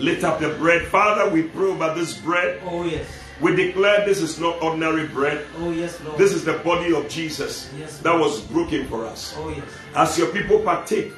[0.00, 0.86] Lift up the bread.
[0.88, 2.60] Father, we pray about this bread.
[2.66, 3.06] Oh yes.
[3.40, 5.44] We declare this is not ordinary bread.
[5.58, 6.18] Oh yes, Lord.
[6.18, 9.34] This is the body of Jesus Yes, that was broken for us.
[9.36, 9.64] Oh yes.
[9.94, 11.12] As your people partake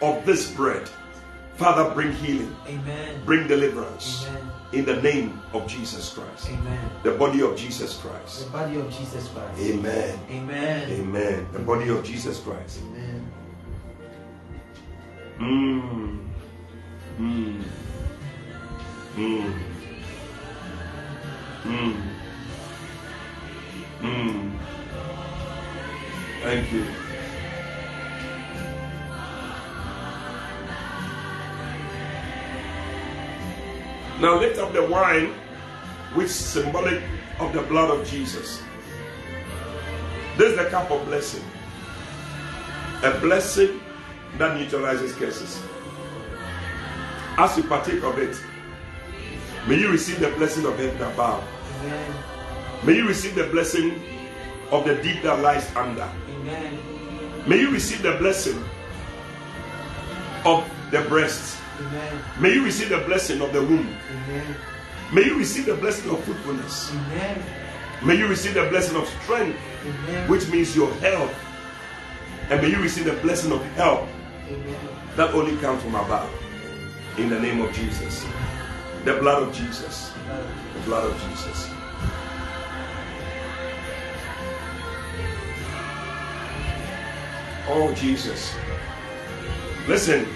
[0.00, 0.88] of this bread,
[1.56, 3.20] Father, bring healing, Amen.
[3.26, 4.50] bring deliverance Amen.
[4.72, 6.90] in the name of Jesus Christ, Amen.
[7.02, 8.46] the body of Jesus Christ.
[8.46, 9.60] The body of Jesus Christ.
[9.60, 10.18] Amen.
[10.30, 10.90] Amen.
[10.90, 11.48] Amen.
[11.52, 12.80] The body of Jesus Christ.
[12.80, 13.32] Amen.
[15.38, 16.18] Mm.
[17.18, 17.62] Mm.
[19.16, 19.79] Mm.
[21.64, 22.02] Mm.
[24.00, 24.58] Mm.
[26.42, 26.86] Thank you.
[34.20, 35.32] Now lift up the wine,
[36.14, 37.02] which is symbolic
[37.38, 38.62] of the blood of Jesus.
[40.36, 41.44] This is the cup of blessing.
[43.02, 43.80] A blessing
[44.38, 45.62] that neutralizes curses.
[47.38, 48.36] As you partake of it,
[49.66, 51.44] may you receive the blessing of heaven above.
[51.80, 52.14] Amen.
[52.84, 54.00] May you receive the blessing
[54.70, 56.08] of the deep that lies under.
[56.28, 56.78] Amen.
[57.46, 58.62] May you receive the blessing
[60.44, 61.58] of the breast.
[61.80, 62.22] Amen.
[62.38, 63.96] May you receive the blessing of the womb.
[64.10, 64.56] Amen.
[65.12, 66.90] May you receive the blessing of fruitfulness.
[66.92, 67.42] Amen.
[68.02, 69.58] May you receive the blessing of strength,
[70.28, 71.34] which means your health.
[72.48, 74.08] And may you receive the blessing of help
[75.16, 76.30] that only comes from above.
[77.18, 78.24] In the name of Jesus.
[79.04, 80.12] The blood of Jesus.
[80.74, 81.70] The blood of Jesus.
[87.66, 88.54] Oh, Jesus.
[89.88, 90.26] Listen,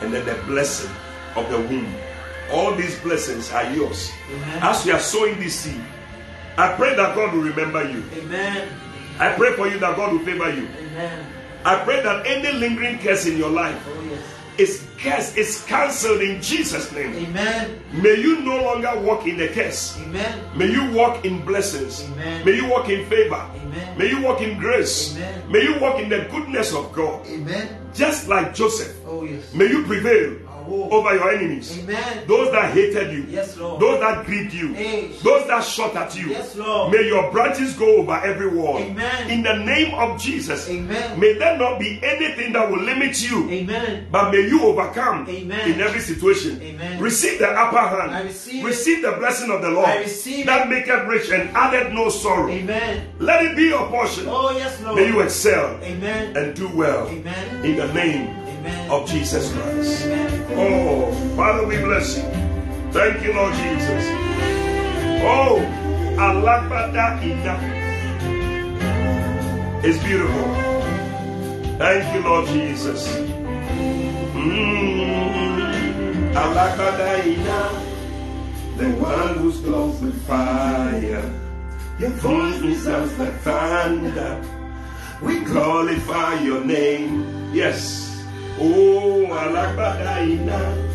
[0.00, 0.90] and then the blessing
[1.36, 1.94] of the womb.
[2.50, 4.10] All these blessings are yours.
[4.30, 4.62] Amen.
[4.62, 5.80] As we are sowing this seed,
[6.56, 8.02] I pray that God will remember you.
[8.16, 8.68] Amen.
[9.18, 10.68] I pray for you that God will favor you.
[10.78, 11.26] Amen.
[11.64, 13.76] I pray that any lingering curse in your life.
[14.58, 17.14] Is curse is cancelled in Jesus' name.
[17.14, 17.80] Amen.
[17.92, 19.98] May you no longer walk in the curse.
[20.00, 20.40] Amen.
[20.56, 22.04] May you walk in blessings.
[22.04, 22.44] Amen.
[22.44, 23.34] May you walk in favor.
[23.34, 23.98] Amen.
[23.98, 25.14] May you walk in grace.
[25.16, 25.50] Amen.
[25.50, 27.26] May you walk in the goodness of God.
[27.26, 27.68] Amen.
[27.94, 28.96] Just like Joseph.
[29.06, 29.52] Oh yes.
[29.54, 30.36] May you prevail
[30.68, 31.78] over your enemies.
[31.78, 32.24] Amen.
[32.26, 33.26] Those that hated you.
[33.28, 33.80] Yes, Lord.
[33.80, 34.72] Those that grieved you.
[34.74, 35.08] Hey.
[35.22, 36.28] Those that shot at you.
[36.28, 36.92] Yes, Lord.
[36.92, 38.78] May your branches go over every wall.
[38.78, 39.30] Amen.
[39.30, 40.68] In the name of Jesus.
[40.68, 41.18] Amen.
[41.18, 43.48] May there not be anything that will limit you.
[43.50, 44.08] Amen.
[44.10, 45.70] But may you overcome Amen.
[45.70, 46.60] in every situation.
[46.62, 47.00] Amen.
[47.00, 48.10] Receive the upper hand.
[48.12, 49.88] I receive, receive the blessing of the Lord.
[49.88, 50.70] I receive that it.
[50.70, 52.50] maketh rich and added no sorrow.
[52.50, 53.08] Amen.
[53.18, 54.26] Let it be your portion.
[54.28, 54.96] Oh yes, Lord.
[54.96, 56.36] May you excel Amen.
[56.36, 57.08] and do well.
[57.08, 57.64] Amen.
[57.64, 58.45] In the name.
[58.90, 60.06] Of Jesus Christ.
[60.56, 62.22] Oh, Father, we bless you.
[62.92, 64.04] Thank you, Lord Jesus.
[65.22, 65.60] Oh,
[66.16, 67.56] Alagbadaina.
[69.84, 70.54] It's beautiful.
[71.78, 73.06] Thank you, Lord Jesus.
[74.34, 77.82] Mm, Alagbadaina.
[78.78, 81.32] The one who's close with fire.
[81.98, 84.42] Your voice resounds like thunder.
[85.22, 87.52] We glorify your name.
[87.54, 88.05] Yes.
[88.58, 90.92] Oh, Alagbadaina.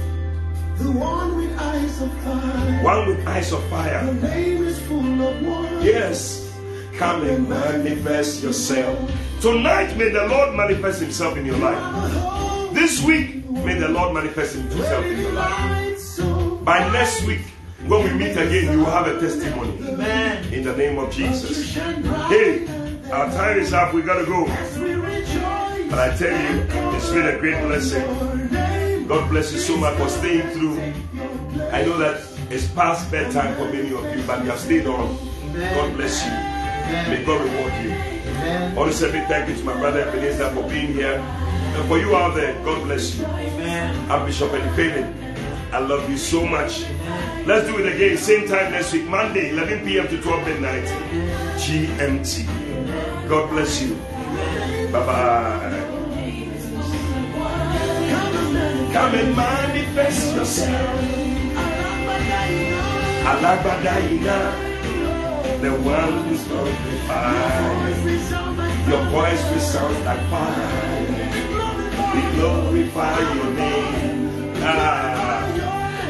[0.77, 2.83] The one with eyes of fire.
[2.83, 4.03] One with eyes of fire.
[4.03, 5.83] Your name is full of wonder.
[5.83, 6.51] Yes.
[6.97, 8.97] Come and manifest yourself.
[9.41, 12.73] Tonight, may the Lord manifest himself in your life.
[12.73, 16.65] This week, may the Lord manifest himself in your life.
[16.65, 17.41] By next week,
[17.88, 19.77] when we meet again, you will have a testimony.
[19.88, 20.53] Amen.
[20.53, 21.73] In the name of Jesus.
[21.73, 22.67] Hey,
[23.11, 23.93] our time is up.
[23.93, 24.47] We gotta go.
[25.91, 26.61] But I tell you,
[26.95, 29.07] it's been a great blessing.
[29.09, 30.80] God bless you so much for staying through.
[31.69, 35.18] I know that it's past bedtime for many of you, but you have stayed on.
[35.53, 36.31] God bless you.
[37.11, 37.91] May God reward you.
[37.91, 41.15] I want to say big thank you to my brother Ebenezer for being here.
[41.19, 43.26] And for you out there, God bless you.
[43.26, 45.03] I'm Bishop Eddie.
[45.73, 46.85] I love you so much.
[47.45, 50.07] Let's do it again, same time next week, Monday, 11 p.m.
[50.07, 50.85] to 12 midnight,
[51.59, 52.47] GMT.
[53.27, 53.99] God bless you.
[54.91, 55.77] Bye bye.
[58.91, 60.99] Come and manifest yourself.
[63.31, 64.39] Alagbadaina,
[65.61, 67.95] the one who's glorified.
[68.89, 70.69] Your voice resounds like fire.
[72.13, 74.53] We glorify your name.
[74.59, 75.47] Ah,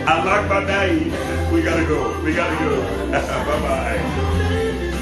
[0.07, 1.51] Alagbadaina.
[1.53, 2.19] We gotta go.
[2.23, 2.81] We gotta go.
[3.11, 5.01] bye bye.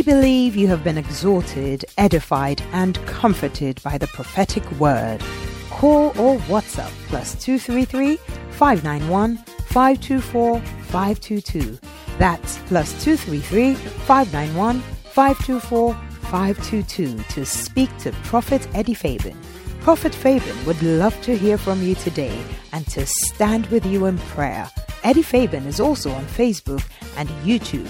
[0.00, 5.20] We believe you have been exhorted, edified, and comforted by the prophetic word.
[5.68, 8.16] Call or WhatsApp plus 233
[8.52, 9.36] 591
[9.66, 11.78] 524 522.
[12.18, 19.36] That's plus 233 591 524 522 to speak to Prophet Eddie Fabin.
[19.82, 24.16] Prophet Fabin would love to hear from you today and to stand with you in
[24.32, 24.66] prayer.
[25.04, 26.82] Eddie Fabin is also on Facebook
[27.18, 27.86] and YouTube.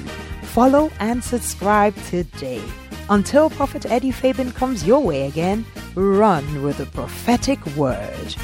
[0.61, 2.63] Follow and subscribe today.
[3.09, 5.65] Until Prophet Eddie Fabin comes your way again,
[5.95, 8.37] run with the prophetic word.